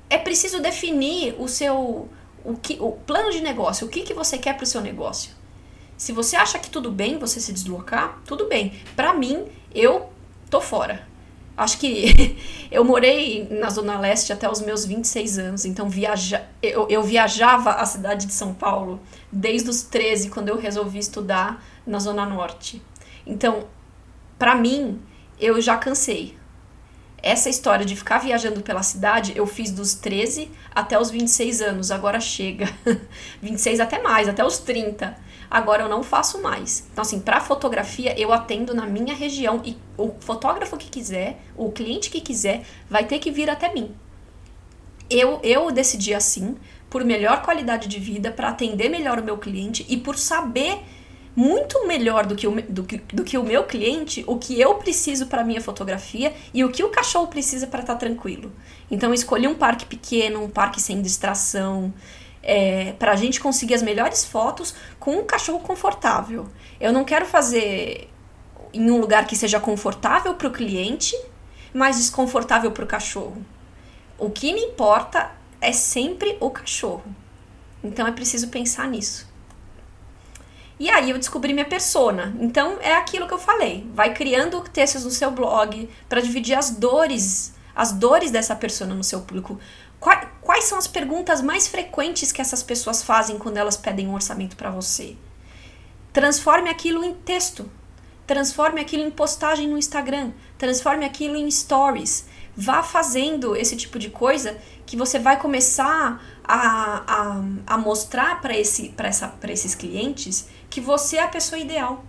é 0.09 0.17
preciso 0.17 0.61
definir 0.61 1.35
o 1.39 1.47
seu 1.47 2.09
o, 2.43 2.55
que, 2.55 2.77
o 2.79 2.91
plano 2.91 3.31
de 3.31 3.41
negócio, 3.41 3.85
o 3.87 3.89
que, 3.89 4.01
que 4.01 4.13
você 4.13 4.37
quer 4.37 4.55
para 4.55 4.63
o 4.63 4.67
seu 4.67 4.81
negócio. 4.81 5.31
Se 5.97 6.11
você 6.11 6.35
acha 6.35 6.57
que 6.57 6.69
tudo 6.69 6.91
bem 6.91 7.17
você 7.17 7.39
se 7.39 7.53
deslocar, 7.53 8.19
tudo 8.25 8.47
bem. 8.47 8.73
Para 8.95 9.13
mim, 9.13 9.45
eu 9.73 10.09
tô 10.49 10.59
fora. 10.59 11.07
Acho 11.55 11.77
que 11.77 12.37
eu 12.71 12.83
morei 12.83 13.47
na 13.49 13.69
Zona 13.69 13.99
Leste 13.99 14.31
até 14.31 14.49
os 14.49 14.61
meus 14.61 14.85
26 14.85 15.37
anos, 15.37 15.65
então 15.65 15.89
viaja, 15.89 16.47
eu, 16.61 16.87
eu 16.89 17.03
viajava 17.03 17.71
a 17.71 17.85
cidade 17.85 18.25
de 18.25 18.33
São 18.33 18.53
Paulo 18.53 18.99
desde 19.31 19.69
os 19.69 19.83
13, 19.83 20.29
quando 20.29 20.49
eu 20.49 20.57
resolvi 20.57 20.99
estudar 20.99 21.63
na 21.85 21.99
Zona 21.99 22.25
Norte. 22.25 22.81
Então, 23.25 23.67
para 24.39 24.55
mim, 24.55 24.99
eu 25.39 25.61
já 25.61 25.77
cansei. 25.77 26.37
Essa 27.23 27.49
história 27.49 27.85
de 27.85 27.95
ficar 27.95 28.17
viajando 28.17 28.61
pela 28.61 28.81
cidade, 28.81 29.33
eu 29.35 29.45
fiz 29.45 29.69
dos 29.69 29.93
13 29.93 30.49
até 30.73 30.99
os 30.99 31.11
26 31.11 31.61
anos, 31.61 31.91
agora 31.91 32.19
chega. 32.19 32.67
26 33.41 33.79
até 33.79 34.01
mais, 34.01 34.27
até 34.27 34.43
os 34.43 34.57
30 34.57 35.15
agora 35.51 35.83
eu 35.83 35.89
não 35.89 36.01
faço 36.01 36.41
mais. 36.41 36.87
Então, 36.93 37.01
assim, 37.01 37.19
para 37.19 37.41
fotografia, 37.41 38.17
eu 38.17 38.31
atendo 38.31 38.73
na 38.73 38.85
minha 38.85 39.13
região 39.13 39.61
e 39.65 39.77
o 39.97 40.13
fotógrafo 40.21 40.77
que 40.77 40.89
quiser, 40.89 41.41
o 41.57 41.69
cliente 41.69 42.09
que 42.09 42.21
quiser, 42.21 42.63
vai 42.89 43.05
ter 43.05 43.19
que 43.19 43.29
vir 43.29 43.49
até 43.49 43.73
mim. 43.73 43.93
Eu, 45.09 45.41
eu 45.43 45.69
decidi 45.69 46.13
assim, 46.13 46.55
por 46.89 47.03
melhor 47.03 47.41
qualidade 47.41 47.89
de 47.89 47.99
vida, 47.99 48.31
para 48.31 48.47
atender 48.47 48.87
melhor 48.87 49.19
o 49.19 49.23
meu 49.23 49.37
cliente 49.37 49.85
e 49.89 49.97
por 49.97 50.17
saber 50.17 50.79
muito 51.35 51.85
melhor 51.85 52.25
do 52.25 52.35
que, 52.35 52.47
o, 52.47 52.61
do, 52.61 52.83
que, 52.83 52.97
do 52.97 53.23
que 53.23 53.37
o 53.37 53.43
meu 53.43 53.63
cliente 53.63 54.23
o 54.27 54.37
que 54.37 54.59
eu 54.59 54.75
preciso 54.75 55.27
para 55.27 55.45
minha 55.45 55.61
fotografia 55.61 56.33
e 56.53 56.63
o 56.63 56.69
que 56.69 56.83
o 56.83 56.89
cachorro 56.89 57.27
precisa 57.27 57.67
para 57.67 57.81
estar 57.81 57.93
tá 57.93 57.99
tranquilo. 57.99 58.53
Então, 58.89 59.13
escolhi 59.13 59.47
um 59.47 59.55
parque 59.55 59.85
pequeno, 59.85 60.43
um 60.43 60.49
parque 60.49 60.81
sem 60.81 61.01
distração 61.01 61.93
é, 62.43 62.93
para 62.93 63.11
a 63.11 63.15
gente 63.15 63.39
conseguir 63.39 63.73
as 63.73 63.81
melhores 63.81 64.25
fotos 64.25 64.73
com 64.99 65.17
um 65.17 65.25
cachorro 65.25 65.59
confortável. 65.59 66.47
Eu 66.79 66.91
não 66.91 67.03
quero 67.03 67.25
fazer 67.25 68.09
em 68.73 68.89
um 68.89 68.99
lugar 68.99 69.27
que 69.27 69.35
seja 69.35 69.59
confortável 69.59 70.33
para 70.35 70.47
o 70.47 70.51
cliente, 70.51 71.15
mas 71.73 71.97
desconfortável 71.97 72.71
para 72.71 72.83
o 72.83 72.87
cachorro. 72.87 73.45
O 74.17 74.29
que 74.29 74.53
me 74.53 74.61
importa 74.61 75.31
é 75.59 75.71
sempre 75.71 76.37
o 76.39 76.49
cachorro. 76.49 77.03
Então 77.83 78.05
é 78.05 78.11
preciso 78.11 78.49
pensar 78.49 78.87
nisso. 78.87 79.29
E 80.79 80.89
aí 80.89 81.11
eu 81.11 81.17
descobri 81.19 81.53
minha 81.53 81.65
persona. 81.65 82.35
Então 82.39 82.77
é 82.81 82.95
aquilo 82.95 83.27
que 83.27 83.33
eu 83.33 83.39
falei. 83.39 83.87
Vai 83.93 84.13
criando 84.13 84.61
textos 84.61 85.03
no 85.03 85.11
seu 85.11 85.29
blog 85.29 85.87
para 86.09 86.21
dividir 86.21 86.55
as 86.55 86.71
dores, 86.71 87.53
as 87.75 87.91
dores 87.91 88.31
dessa 88.31 88.55
persona 88.55 88.95
no 88.95 89.03
seu 89.03 89.21
público. 89.21 89.59
Quais 90.01 90.65
são 90.65 90.77
as 90.77 90.87
perguntas 90.87 91.41
mais 91.41 91.67
frequentes 91.67 92.31
que 92.31 92.41
essas 92.41 92.61
pessoas 92.61 93.03
fazem 93.03 93.37
quando 93.37 93.57
elas 93.57 93.77
pedem 93.77 94.07
um 94.07 94.13
orçamento 94.13 94.57
para 94.57 94.71
você? 94.71 95.15
Transforme 96.11 96.69
aquilo 96.69 97.03
em 97.03 97.13
texto. 97.13 97.71
Transforme 98.25 98.81
aquilo 98.81 99.03
em 99.03 99.11
postagem 99.11 99.67
no 99.67 99.77
Instagram. 99.77 100.31
Transforme 100.57 101.05
aquilo 101.05 101.35
em 101.35 101.49
stories. 101.49 102.25
Vá 102.57 102.83
fazendo 102.83 103.55
esse 103.55 103.77
tipo 103.77 103.97
de 103.97 104.09
coisa 104.09 104.57
que 104.85 104.97
você 104.97 105.19
vai 105.19 105.39
começar 105.39 106.21
a, 106.43 107.03
a, 107.07 107.41
a 107.67 107.77
mostrar 107.77 108.41
para 108.41 108.57
esse, 108.57 108.93
esses 109.47 109.75
clientes 109.75 110.47
que 110.69 110.81
você 110.81 111.17
é 111.17 111.23
a 111.23 111.27
pessoa 111.27 111.59
ideal. 111.59 112.03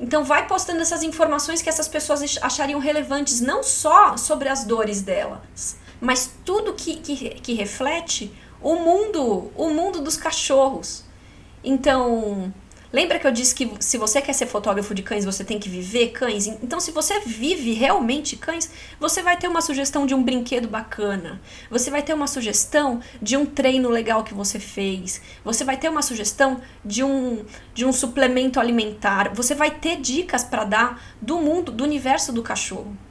Então 0.00 0.24
vai 0.24 0.46
postando 0.46 0.80
essas 0.80 1.02
informações 1.02 1.62
que 1.62 1.68
essas 1.68 1.88
pessoas 1.88 2.38
achariam 2.42 2.80
relevantes 2.80 3.40
não 3.40 3.62
só 3.62 4.16
sobre 4.16 4.48
as 4.48 4.64
dores 4.64 5.00
delas, 5.00 5.76
mas 6.00 6.32
tudo 6.44 6.74
que, 6.74 6.96
que, 6.96 7.30
que 7.40 7.54
reflete 7.54 8.32
o 8.60 8.76
mundo, 8.76 9.50
o 9.54 9.70
mundo 9.70 10.00
dos 10.00 10.16
cachorros. 10.16 11.04
Então, 11.62 12.52
lembra 12.92 13.18
que 13.18 13.26
eu 13.26 13.32
disse 13.32 13.54
que 13.54 13.70
se 13.80 13.98
você 13.98 14.20
quer 14.20 14.32
ser 14.32 14.46
fotógrafo 14.46 14.94
de 14.94 15.02
cães, 15.02 15.24
você 15.24 15.44
tem 15.44 15.58
que 15.58 15.68
viver 15.68 16.08
cães? 16.08 16.46
Então, 16.46 16.80
se 16.80 16.90
você 16.90 17.20
vive 17.20 17.72
realmente 17.72 18.36
cães, 18.36 18.70
você 18.98 19.22
vai 19.22 19.36
ter 19.36 19.48
uma 19.48 19.60
sugestão 19.60 20.06
de 20.06 20.14
um 20.14 20.22
brinquedo 20.22 20.68
bacana, 20.68 21.40
você 21.70 21.90
vai 21.90 22.02
ter 22.02 22.14
uma 22.14 22.26
sugestão 22.26 23.00
de 23.20 23.36
um 23.36 23.44
treino 23.44 23.88
legal 23.88 24.22
que 24.24 24.34
você 24.34 24.58
fez, 24.58 25.20
você 25.44 25.64
vai 25.64 25.76
ter 25.76 25.88
uma 25.88 26.02
sugestão 26.02 26.60
de 26.84 27.02
um, 27.02 27.44
de 27.74 27.84
um 27.84 27.92
suplemento 27.92 28.60
alimentar, 28.60 29.34
você 29.34 29.54
vai 29.54 29.70
ter 29.70 29.96
dicas 29.96 30.44
para 30.44 30.64
dar 30.64 31.02
do 31.20 31.38
mundo, 31.38 31.72
do 31.72 31.84
universo 31.84 32.32
do 32.32 32.42
cachorro. 32.42 33.05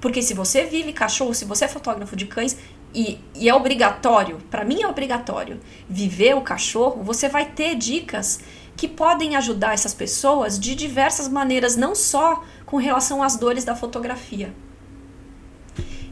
Porque 0.00 0.22
se 0.22 0.32
você 0.32 0.64
vive 0.64 0.92
cachorro, 0.92 1.34
se 1.34 1.44
você 1.44 1.66
é 1.66 1.68
fotógrafo 1.68 2.16
de 2.16 2.26
cães, 2.26 2.56
e, 2.94 3.20
e 3.34 3.48
é 3.48 3.54
obrigatório, 3.54 4.38
para 4.50 4.64
mim 4.64 4.82
é 4.82 4.88
obrigatório, 4.88 5.60
viver 5.88 6.34
o 6.34 6.40
cachorro, 6.40 7.02
você 7.02 7.28
vai 7.28 7.44
ter 7.44 7.76
dicas 7.76 8.40
que 8.76 8.88
podem 8.88 9.36
ajudar 9.36 9.74
essas 9.74 9.92
pessoas 9.92 10.58
de 10.58 10.74
diversas 10.74 11.28
maneiras, 11.28 11.76
não 11.76 11.94
só 11.94 12.42
com 12.64 12.78
relação 12.78 13.22
às 13.22 13.36
dores 13.36 13.64
da 13.64 13.76
fotografia. 13.76 14.52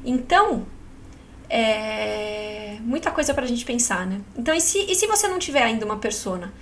Então, 0.05 0.67
é 1.49 2.77
muita 2.81 3.11
coisa 3.11 3.35
para 3.35 3.45
a 3.45 3.49
gente 3.49 3.65
pensar, 3.65 4.07
né? 4.07 4.21
Então, 4.37 4.55
e 4.55 4.61
se, 4.61 4.79
e 4.79 4.95
se 4.95 5.07
você 5.07 5.27
não 5.29 5.39
tiver 5.39 5.63
ainda 5.63 5.85
uma 5.85 5.97
persona? 5.97 6.53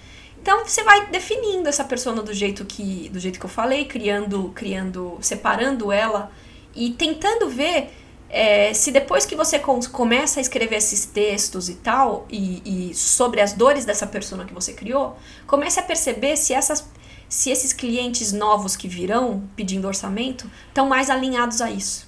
Então 0.41 0.65
você 0.65 0.85
vai 0.85 1.09
definindo 1.09 1.69
essa 1.69 1.83
persona 1.83 2.23
do 2.23 2.33
jeito 2.33 2.65
que 2.65 3.09
do 3.09 3.19
jeito 3.19 3.41
que 3.41 3.45
eu 3.45 3.51
falei, 3.51 3.85
criando, 3.85 4.53
criando, 4.55 5.19
separando 5.21 5.91
ela 5.91 6.31
e 6.77 6.91
tentando 6.91 7.49
ver 7.49 7.91
é, 8.29 8.75
se 8.75 8.91
depois 8.91 9.25
que 9.25 9.35
você 9.35 9.59
começa 9.59 10.41
a 10.41 10.43
escrever 10.43 10.77
esses 10.77 11.07
textos 11.07 11.69
e 11.69 11.75
tal, 11.75 12.27
e, 12.29 12.91
e, 12.91 12.95
sobre 12.95 13.41
as 13.41 13.53
dores 13.53 13.85
dessa 13.85 14.07
pessoa 14.07 14.45
que 14.45 14.53
você 14.53 14.73
criou, 14.73 15.17
comece 15.47 15.81
a 15.81 15.83
perceber 15.83 16.37
se, 16.37 16.53
essas, 16.53 16.87
se 17.29 17.51
esses 17.51 17.73
clientes 17.73 18.33
novos 18.33 18.77
que 18.77 18.89
virão 18.89 19.49
pedindo 19.55 19.87
orçamento 19.87 20.51
estão 20.69 20.89
mais 20.89 21.09
alinhados 21.09 21.61
a 21.61 21.71
isso. 21.71 22.07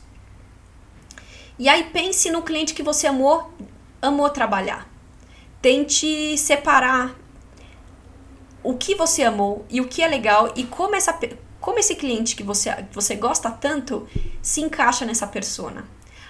E 1.58 1.68
aí 1.68 1.84
pense 1.84 2.30
no 2.30 2.42
cliente 2.42 2.74
que 2.74 2.82
você 2.82 3.06
amou, 3.06 3.52
amou 4.00 4.28
trabalhar. 4.30 4.88
Tente 5.60 6.36
separar 6.38 7.16
o 8.62 8.76
que 8.76 8.94
você 8.94 9.24
amou 9.24 9.64
e 9.68 9.80
o 9.80 9.88
que 9.88 10.02
é 10.02 10.06
legal 10.06 10.52
e 10.54 10.64
como, 10.64 10.94
essa, 10.94 11.18
como 11.60 11.78
esse 11.78 11.94
cliente 11.94 12.36
que 12.36 12.42
você, 12.42 12.70
você 12.92 13.14
gosta 13.14 13.50
tanto 13.50 14.08
se 14.40 14.60
encaixa 14.60 15.04
nessa 15.04 15.26
persona. 15.26 15.84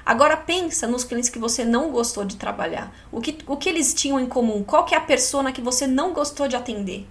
Agora 0.05 0.37
pensa 0.37 0.87
nos 0.87 1.05
clientes 1.05 1.29
que 1.29 1.38
você 1.38 1.64
não 1.64 1.91
gostou 1.91 2.25
de 2.25 2.37
trabalhar. 2.37 2.95
O 3.12 3.21
que, 3.21 3.38
o 3.47 3.57
que 3.57 3.69
eles 3.69 3.93
tinham 3.93 4.19
em 4.19 4.27
comum? 4.27 4.64
Qual 4.64 4.85
que 4.85 4.95
é 4.95 4.99
a 4.99 5.03
persona 5.03 5.53
que 5.53 5.61
você 5.61 5.87
não 5.87 6.14
gostou 6.14 6.49
de 6.49 6.57
atender? 6.57 7.07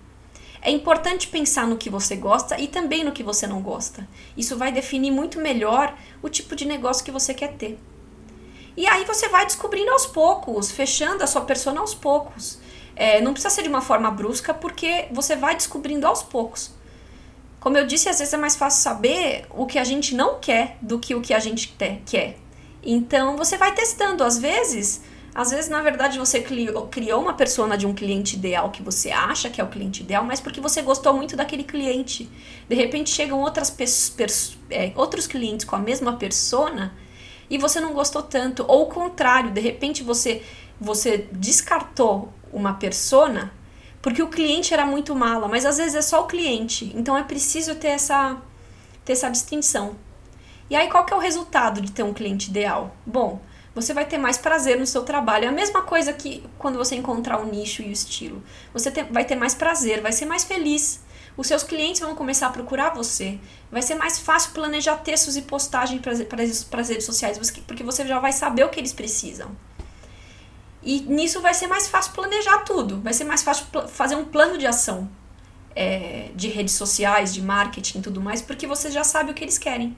É 0.62 0.72
importante 0.72 1.28
pensar 1.28 1.68
no 1.68 1.78
que 1.78 1.92
você 1.92 2.16
gosta 2.16 2.60
e 2.60 2.68
também 2.68 3.04
no 3.04 3.12
que 3.12 3.22
você 3.22 3.46
não 3.46 3.62
gosta. 3.62 4.08
Isso 4.36 4.58
vai 4.58 4.72
definir 4.72 5.12
muito 5.12 5.40
melhor 5.40 5.96
o 6.24 6.30
tipo 6.30 6.56
de 6.56 6.66
negócio 6.66 7.06
que 7.06 7.12
você 7.12 7.34
quer 7.34 7.54
ter. 7.54 7.80
E 8.76 8.88
aí 8.88 9.06
você 9.06 9.30
vai 9.30 9.46
descobrindo 9.46 9.92
aos 9.92 10.06
poucos, 10.08 10.72
fechando 10.72 11.24
a 11.24 11.28
sua 11.28 11.42
persona 11.42 11.80
aos 11.80 11.94
poucos. 11.94 12.60
É, 12.96 13.22
não 13.22 13.34
precisa 13.34 13.54
ser 13.54 13.62
de 13.62 13.70
uma 13.70 13.82
forma 13.82 14.10
brusca, 14.10 14.54
porque 14.54 15.08
você 15.12 15.36
vai 15.36 15.56
descobrindo 15.56 16.08
aos 16.08 16.24
poucos. 16.24 16.72
Como 17.68 17.78
eu 17.78 17.86
disse, 17.86 18.08
às 18.08 18.18
vezes 18.18 18.34
é 18.34 18.38
mais 18.38 18.56
fácil 18.56 18.82
saber 18.82 19.46
o 19.50 19.66
que 19.66 19.78
a 19.78 19.84
gente 19.84 20.16
não 20.16 20.40
quer 20.40 20.78
do 20.82 20.98
que 20.98 21.14
o 21.14 21.20
que 21.20 21.34
a 21.34 21.40
gente 21.40 21.76
quer. 22.06 22.38
Então 22.82 23.36
você 23.36 23.58
vai 23.58 23.74
testando. 23.74 24.24
Às 24.24 24.38
vezes, 24.38 25.02
às 25.36 25.52
vezes, 25.52 25.70
na 25.70 25.82
verdade, 25.82 26.18
você 26.18 26.40
criou, 26.40 26.88
criou 26.88 27.22
uma 27.22 27.34
persona 27.34 27.78
de 27.78 27.86
um 27.86 27.94
cliente 27.94 28.38
ideal 28.38 28.72
que 28.72 28.82
você 28.82 29.12
acha 29.12 29.50
que 29.50 29.60
é 29.60 29.64
o 29.66 29.68
cliente 29.68 30.02
ideal, 30.02 30.24
mas 30.24 30.40
porque 30.40 30.62
você 30.62 30.82
gostou 30.82 31.14
muito 31.14 31.36
daquele 31.36 31.66
cliente. 31.66 32.32
De 32.70 32.74
repente 32.74 33.10
chegam 33.10 33.42
outras 33.42 33.76
é, 34.70 34.94
outros 34.96 35.28
clientes 35.28 35.66
com 35.66 35.76
a 35.76 35.80
mesma 35.80 36.16
persona 36.16 36.96
e 37.50 37.58
você 37.58 37.82
não 37.82 37.92
gostou 37.92 38.24
tanto. 38.24 38.64
Ou 38.66 38.84
o 38.84 38.86
contrário, 38.86 39.52
de 39.52 39.60
repente 39.60 40.04
você, 40.04 40.42
você 40.80 41.28
descartou 41.34 42.32
uma 42.54 42.76
persona 42.76 43.52
porque 44.08 44.24
o 44.24 44.30
cliente 44.30 44.74
era 44.74 44.86
muito 44.86 45.14
mala, 45.14 45.50
mas 45.50 45.66
às 45.66 45.76
vezes 45.76 45.94
é 45.94 46.02
só 46.02 46.22
o 46.22 46.28
cliente. 46.28 46.94
Então 46.96 47.18
é 47.18 47.24
preciso 47.24 47.76
ter 47.76 47.90
essa, 47.90 48.38
ter 49.04 49.12
essa 49.12 49.30
distinção. 49.30 49.98
E 50.70 50.78
aí, 50.78 50.88
qual 50.88 51.04
que 51.04 51.14
é 51.14 51.18
o 51.18 51.20
resultado 51.20 51.82
de 51.82 51.92
ter 51.92 52.04
um 52.04 52.14
cliente 52.14 52.50
ideal? 52.50 52.96
Bom, 53.06 53.42
você 53.76 53.94
vai 53.94 54.06
ter 54.06 54.18
mais 54.18 54.38
prazer 54.38 54.80
no 54.80 54.88
seu 54.88 55.04
trabalho. 55.04 55.44
É 55.44 55.48
a 55.50 55.52
mesma 55.52 55.82
coisa 55.82 56.14
que 56.14 56.42
quando 56.58 56.78
você 56.78 56.96
encontrar 56.96 57.38
o 57.42 57.48
nicho 57.48 57.82
e 57.82 57.90
o 57.90 57.92
estilo. 57.92 58.42
Você 58.72 58.90
vai 59.12 59.26
ter 59.26 59.36
mais 59.36 59.54
prazer, 59.54 60.02
vai 60.02 60.14
ser 60.14 60.26
mais 60.26 60.46
feliz. 60.46 61.02
Os 61.36 61.46
seus 61.46 61.64
clientes 61.64 62.00
vão 62.00 62.16
começar 62.16 62.48
a 62.48 62.52
procurar 62.52 62.92
você. 62.92 63.38
Vai 63.70 63.82
ser 63.82 63.96
mais 63.96 64.20
fácil 64.20 64.52
planejar 64.54 64.96
textos 65.00 65.36
e 65.36 65.42
postagens 65.42 66.00
para 66.00 66.82
as 66.82 66.90
redes 66.90 67.04
sociais, 67.04 67.38
porque 67.68 67.84
você 67.84 68.08
já 68.08 68.20
vai 68.20 68.32
saber 68.32 68.64
o 68.64 68.70
que 68.70 68.80
eles 68.80 68.94
precisam. 68.94 69.52
E 70.82 71.02
nisso 71.02 71.42
vai 71.42 71.54
ser 71.54 71.68
mais 71.68 71.88
fácil 71.88 72.14
planejar 72.14 72.60
tudo. 72.60 73.02
Vai 73.02 73.14
ser 73.14 73.24
mais 73.24 73.44
fácil 73.44 73.66
fazer 73.88 74.16
um 74.16 74.26
plano 74.26 74.58
de 74.58 74.66
ação 74.66 75.10
é, 75.76 76.32
de 76.36 76.48
redes 76.48 76.74
sociais, 76.74 77.34
de 77.34 77.42
marketing 77.42 78.00
e 78.00 78.02
tudo 78.02 78.20
mais, 78.20 78.42
porque 78.42 78.66
você 78.66 78.90
já 78.90 79.04
sabe 79.04 79.32
o 79.32 79.34
que 79.34 79.44
eles 79.44 79.58
querem. 79.58 79.96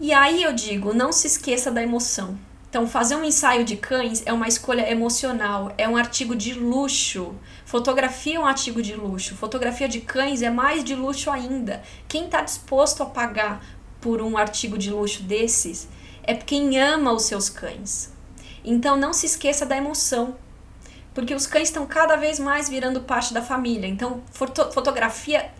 E 0.00 0.12
aí 0.12 0.42
eu 0.42 0.52
digo, 0.52 0.92
não 0.92 1.12
se 1.12 1.26
esqueça 1.26 1.70
da 1.70 1.82
emoção. 1.82 2.38
Então, 2.68 2.86
fazer 2.86 3.16
um 3.16 3.24
ensaio 3.24 3.64
de 3.64 3.76
cães 3.76 4.22
é 4.24 4.32
uma 4.32 4.46
escolha 4.48 4.88
emocional, 4.90 5.72
é 5.76 5.88
um 5.88 5.96
artigo 5.96 6.36
de 6.36 6.54
luxo. 6.54 7.34
Fotografia 7.64 8.36
é 8.36 8.40
um 8.40 8.46
artigo 8.46 8.80
de 8.80 8.94
luxo. 8.94 9.34
Fotografia 9.34 9.88
de 9.88 10.00
cães 10.00 10.40
é 10.40 10.50
mais 10.50 10.82
de 10.82 10.94
luxo 10.94 11.30
ainda. 11.30 11.82
Quem 12.08 12.26
está 12.26 12.42
disposto 12.42 13.02
a 13.02 13.06
pagar 13.06 13.64
por 14.00 14.22
um 14.22 14.38
artigo 14.38 14.78
de 14.78 14.90
luxo 14.90 15.22
desses 15.22 15.88
é 16.22 16.34
quem 16.34 16.78
ama 16.80 17.12
os 17.12 17.24
seus 17.24 17.48
cães. 17.48 18.12
Então, 18.64 18.96
não 18.96 19.12
se 19.12 19.26
esqueça 19.26 19.64
da 19.64 19.76
emoção, 19.76 20.36
porque 21.14 21.34
os 21.34 21.46
cães 21.46 21.68
estão 21.68 21.86
cada 21.86 22.16
vez 22.16 22.38
mais 22.38 22.68
virando 22.68 23.00
parte 23.00 23.32
da 23.34 23.42
família. 23.42 23.86
Então, 23.86 24.22
foto 24.32 24.70
fotografia, 24.72 25.50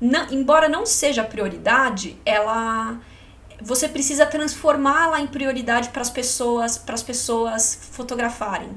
não, 0.00 0.30
embora 0.30 0.68
não 0.68 0.84
seja 0.84 1.24
prioridade, 1.24 2.18
ela 2.24 2.98
você 3.60 3.88
precisa 3.88 4.26
transformá-la 4.26 5.20
em 5.20 5.26
prioridade 5.26 5.88
para 5.88 6.02
as 6.02 6.10
pessoas, 6.10 6.76
para 6.76 6.94
as 6.94 7.02
pessoas 7.02 7.88
fotografarem. 7.92 8.70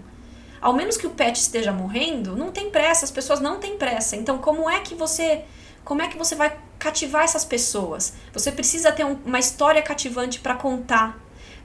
Ao 0.61 0.73
menos 0.73 0.97
que 0.97 1.07
o 1.07 1.11
pet 1.11 1.39
esteja 1.39 1.71
morrendo, 1.71 2.35
não 2.35 2.51
tem 2.51 2.69
pressa, 2.69 3.05
as 3.05 3.11
pessoas 3.11 3.39
não 3.39 3.59
têm 3.59 3.77
pressa. 3.77 4.15
Então, 4.15 4.37
como 4.37 4.69
é 4.69 4.79
que 4.79 4.95
você, 4.95 5.43
como 5.83 6.01
é 6.01 6.07
que 6.07 6.17
você 6.17 6.35
vai 6.35 6.57
cativar 6.77 7.23
essas 7.23 7.45
pessoas? 7.45 8.13
Você 8.33 8.51
precisa 8.51 8.91
ter 8.91 9.05
um, 9.05 9.17
uma 9.25 9.39
história 9.39 9.81
cativante 9.81 10.39
para 10.39 10.55
contar, 10.55 11.17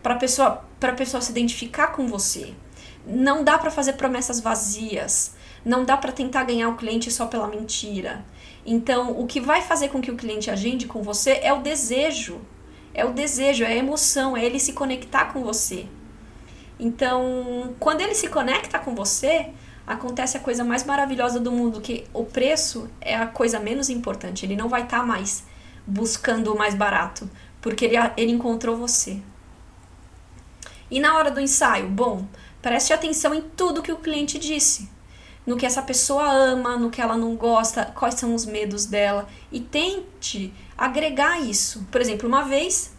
para 0.04 0.14
pessoa, 0.14 0.64
para 0.78 0.92
pessoa 0.92 1.20
se 1.20 1.32
identificar 1.32 1.88
com 1.88 2.06
você. 2.06 2.54
Não 3.04 3.42
dá 3.42 3.58
para 3.58 3.72
fazer 3.72 3.94
promessas 3.94 4.38
vazias. 4.38 5.34
Não 5.64 5.84
dá 5.84 5.96
para 5.96 6.12
tentar 6.12 6.44
ganhar 6.44 6.68
o 6.68 6.76
cliente 6.76 7.10
só 7.10 7.26
pela 7.26 7.48
mentira. 7.48 8.24
Então, 8.64 9.18
o 9.18 9.26
que 9.26 9.40
vai 9.40 9.62
fazer 9.62 9.88
com 9.88 10.00
que 10.00 10.12
o 10.12 10.16
cliente 10.16 10.48
agende 10.48 10.86
com 10.86 11.02
você 11.02 11.40
é 11.42 11.52
o 11.52 11.60
desejo 11.60 12.40
é 12.94 13.04
o 13.04 13.12
desejo, 13.12 13.64
é 13.64 13.66
a 13.66 13.76
emoção, 13.76 14.36
é 14.36 14.44
ele 14.44 14.60
se 14.60 14.72
conectar 14.72 15.26
com 15.26 15.42
você. 15.42 15.86
Então, 16.78 17.74
quando 17.80 18.00
ele 18.00 18.14
se 18.14 18.28
conecta 18.28 18.78
com 18.78 18.94
você, 18.94 19.50
acontece 19.86 20.36
a 20.36 20.40
coisa 20.40 20.64
mais 20.64 20.84
maravilhosa 20.84 21.40
do 21.40 21.50
mundo, 21.50 21.80
que 21.80 22.04
o 22.14 22.24
preço 22.24 22.88
é 23.00 23.16
a 23.16 23.26
coisa 23.26 23.58
menos 23.58 23.90
importante. 23.90 24.46
Ele 24.46 24.56
não 24.56 24.68
vai 24.68 24.84
estar 24.84 25.00
tá 25.00 25.04
mais 25.04 25.44
buscando 25.86 26.52
o 26.52 26.56
mais 26.56 26.74
barato, 26.74 27.28
porque 27.60 27.84
ele, 27.84 27.96
ele 28.16 28.32
encontrou 28.32 28.76
você. 28.76 29.20
E 30.94 31.00
na 31.00 31.16
hora 31.16 31.28
do 31.28 31.40
ensaio, 31.40 31.88
bom, 31.88 32.24
preste 32.62 32.92
atenção 32.92 33.34
em 33.34 33.42
tudo 33.42 33.82
que 33.82 33.90
o 33.90 33.96
cliente 33.96 34.38
disse. 34.38 34.88
No 35.44 35.56
que 35.56 35.66
essa 35.66 35.82
pessoa 35.82 36.24
ama, 36.32 36.76
no 36.76 36.88
que 36.88 37.00
ela 37.00 37.16
não 37.16 37.34
gosta, 37.34 37.86
quais 37.86 38.14
são 38.14 38.32
os 38.32 38.46
medos 38.46 38.86
dela. 38.86 39.26
E 39.50 39.58
tente 39.58 40.54
agregar 40.78 41.40
isso. 41.40 41.84
Por 41.90 42.00
exemplo, 42.00 42.28
uma 42.28 42.44
vez 42.44 42.92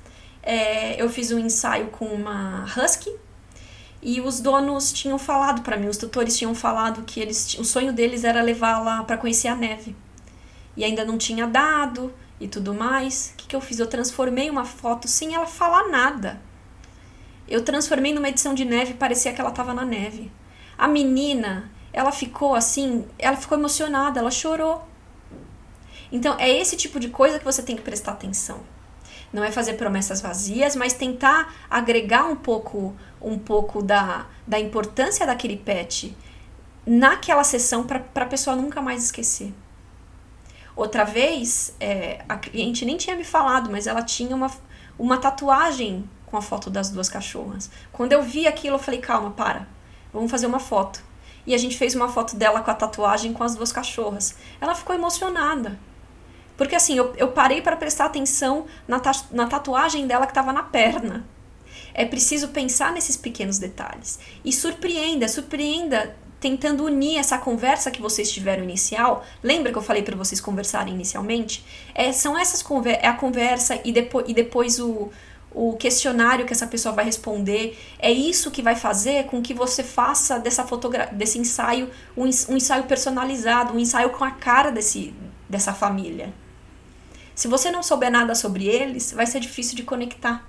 é, 0.44 1.02
eu 1.02 1.10
fiz 1.10 1.32
um 1.32 1.40
ensaio 1.40 1.88
com 1.88 2.04
uma 2.08 2.66
husky 2.76 3.16
e 4.02 4.20
os 4.20 4.42
donos 4.42 4.92
tinham 4.92 5.18
falado 5.18 5.62
para 5.62 5.78
mim, 5.78 5.88
os 5.88 5.96
tutores 5.96 6.38
tinham 6.38 6.54
falado 6.54 7.02
que 7.04 7.22
eles, 7.22 7.54
o 7.58 7.64
sonho 7.64 7.94
deles 7.94 8.26
era 8.26 8.42
levá-la 8.42 9.06
para 9.06 9.16
conhecer 9.18 9.48
a 9.48 9.56
neve. 9.56 9.96
E 10.76 10.84
ainda 10.84 11.06
não 11.06 11.18
tinha 11.18 11.48
dado 11.48 12.14
e 12.42 12.48
tudo 12.50 12.74
mais. 12.74 13.32
O 13.32 13.38
que, 13.38 13.48
que 13.48 13.56
eu 13.56 13.62
fiz? 13.62 13.80
Eu 13.80 13.88
transformei 13.88 14.50
uma 14.50 14.66
foto 14.66 15.08
sem 15.08 15.34
ela 15.34 15.48
falar 15.48 15.88
nada. 15.88 16.42
Eu 17.48 17.64
transformei 17.64 18.14
numa 18.14 18.30
edição 18.30 18.54
de 18.54 18.66
neve, 18.66 18.94
parecia 18.94 19.34
que 19.34 19.40
ela 19.40 19.50
estava 19.50 19.74
na 19.74 19.86
neve. 19.86 20.32
A 20.78 20.88
menina, 20.88 21.70
ela 21.94 22.12
ficou 22.12 22.56
assim, 22.56 23.06
ela 23.20 23.38
ficou 23.38 23.58
emocionada, 23.58 24.20
ela 24.20 24.32
chorou. 24.32 24.86
Então, 26.12 26.36
é 26.40 26.50
esse 26.50 26.76
tipo 26.76 27.00
de 27.00 27.10
coisa 27.10 27.40
que 27.40 27.46
você 27.46 27.62
tem 27.62 27.76
que 27.76 27.82
prestar 27.82 28.14
atenção. 28.14 28.62
Não 29.32 29.44
é 29.44 29.52
fazer 29.52 29.74
promessas 29.74 30.22
vazias, 30.22 30.76
mas 30.76 30.94
tentar 30.94 31.54
agregar 31.70 32.26
um 32.26 32.36
pouco, 32.36 32.96
um 33.22 33.38
pouco 33.38 33.82
da, 33.82 34.28
da 34.48 34.60
importância 34.60 35.26
daquele 35.26 35.58
pet 35.58 36.16
naquela 36.86 37.44
sessão 37.44 37.84
para 37.84 38.04
a 38.14 38.26
pessoa 38.26 38.56
nunca 38.56 38.82
mais 38.82 39.04
esquecer. 39.04 39.54
Outra 40.76 41.04
vez, 41.04 41.74
é, 41.80 42.24
a 42.28 42.38
cliente 42.38 42.86
nem 42.86 42.98
tinha 42.98 43.16
me 43.16 43.24
falado, 43.24 43.72
mas 43.72 43.88
ela 43.88 44.04
tinha 44.04 44.36
uma, 44.36 44.52
uma 45.00 45.18
tatuagem 45.18 46.08
com 46.36 46.40
a 46.40 46.42
foto 46.42 46.70
das 46.70 46.90
duas 46.90 47.08
cachorras. 47.08 47.70
Quando 47.94 48.12
eu 48.12 48.22
vi 48.22 48.46
aquilo, 48.46 48.76
eu 48.76 48.80
falei: 48.80 49.00
calma, 49.00 49.32
para, 49.32 49.68
vamos 50.14 50.30
fazer 50.30 50.46
uma 50.46 50.60
foto. 50.60 51.02
E 51.48 51.56
a 51.56 51.58
gente 51.58 51.78
fez 51.78 51.96
uma 51.96 52.10
foto 52.10 52.36
dela 52.36 52.62
com 52.62 52.72
a 52.72 52.74
tatuagem 52.74 53.32
com 53.32 53.44
as 53.44 53.56
duas 53.56 53.72
cachorras. 53.72 54.36
Ela 54.60 54.76
ficou 54.76 54.94
emocionada. 54.94 55.80
Porque 56.58 56.76
assim, 56.76 56.98
eu, 56.98 57.14
eu 57.18 57.30
parei 57.30 57.62
para 57.62 57.78
prestar 57.78 58.06
atenção 58.06 58.66
na, 58.88 59.02
na 59.32 59.48
tatuagem 59.48 60.08
dela 60.08 60.26
que 60.26 60.32
estava 60.32 60.52
na 60.52 60.64
perna. 60.64 61.26
É 61.94 62.04
preciso 62.04 62.50
pensar 62.50 62.92
nesses 62.92 63.16
pequenos 63.16 63.60
detalhes. 63.60 64.20
E 64.44 64.52
surpreenda, 64.52 65.28
surpreenda 65.28 66.16
tentando 66.40 66.84
unir 66.86 67.18
essa 67.18 67.38
conversa 67.38 67.90
que 67.90 68.02
vocês 68.02 68.32
tiveram 68.32 68.64
inicial. 68.64 69.26
Lembra 69.42 69.72
que 69.72 69.78
eu 69.78 69.82
falei 69.82 70.04
para 70.04 70.16
vocês 70.16 70.42
conversarem 70.42 70.94
inicialmente? 70.94 71.66
É, 71.94 72.12
são 72.12 72.38
essas 72.38 72.62
conver 72.62 73.00
é 73.02 73.08
a 73.08 73.14
conversa 73.14 73.80
e, 73.84 73.92
depo 73.92 74.24
e 74.28 74.34
depois 74.34 74.80
o, 74.80 75.12
o 75.56 75.74
questionário 75.78 76.46
que 76.46 76.52
essa 76.52 76.68
pessoa 76.68 76.94
vai 76.94 77.06
responder. 77.06 77.80
É 77.98 78.12
isso 78.12 78.52
que 78.52 78.62
vai 78.62 78.76
fazer 78.76 79.26
com 79.28 79.42
que 79.42 79.54
você 79.54 79.82
faça 79.84 80.38
dessa 80.38 80.68
desse 81.14 81.40
ensaio 81.40 81.90
um, 82.16 82.28
ensaio 82.28 82.84
personalizado, 82.84 83.74
um 83.74 83.80
ensaio 83.80 84.10
com 84.10 84.26
a 84.26 84.32
cara 84.32 84.70
desse, 84.70 85.14
dessa 85.50 85.74
família. 85.74 86.34
Se 87.34 87.48
você 87.48 87.72
não 87.72 87.82
souber 87.82 88.12
nada 88.12 88.36
sobre 88.36 88.66
eles, 88.66 89.14
vai 89.14 89.26
ser 89.26 89.40
difícil 89.40 89.76
de 89.76 89.84
conectar. 89.84 90.46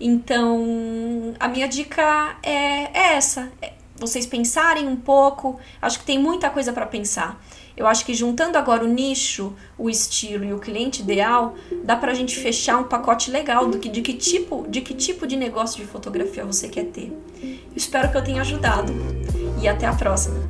Então, 0.00 1.34
a 1.38 1.46
minha 1.46 1.68
dica 1.68 2.36
é, 2.42 2.84
é 2.84 3.14
essa. 3.16 3.52
É, 3.60 3.74
vocês 3.96 4.26
pensarem 4.26 4.88
um 4.88 4.96
pouco. 4.96 5.60
Acho 5.80 5.98
que 5.98 6.04
tem 6.04 6.18
muita 6.18 6.48
coisa 6.50 6.72
para 6.72 6.86
pensar. 6.86 7.40
Eu 7.76 7.86
acho 7.86 8.04
que 8.04 8.14
juntando 8.14 8.56
agora 8.56 8.84
o 8.84 8.88
nicho, 8.88 9.52
o 9.76 9.90
estilo 9.90 10.44
e 10.44 10.52
o 10.52 10.58
cliente 10.58 11.02
ideal, 11.02 11.54
dá 11.82 11.96
para 11.96 12.12
a 12.12 12.14
gente 12.14 12.36
fechar 12.36 12.78
um 12.78 12.84
pacote 12.84 13.30
legal 13.30 13.68
do 13.68 13.78
que, 13.78 13.88
de, 13.88 14.00
que 14.00 14.14
tipo, 14.14 14.64
de 14.68 14.80
que 14.80 14.94
tipo 14.94 15.26
de 15.26 15.36
negócio 15.36 15.80
de 15.80 15.86
fotografia 15.86 16.44
você 16.44 16.68
quer 16.68 16.84
ter. 16.84 17.12
Eu 17.42 17.76
espero 17.76 18.10
que 18.10 18.16
eu 18.16 18.22
tenha 18.22 18.40
ajudado 18.42 18.92
e 19.60 19.66
até 19.66 19.86
a 19.86 19.92
próxima. 19.92 20.43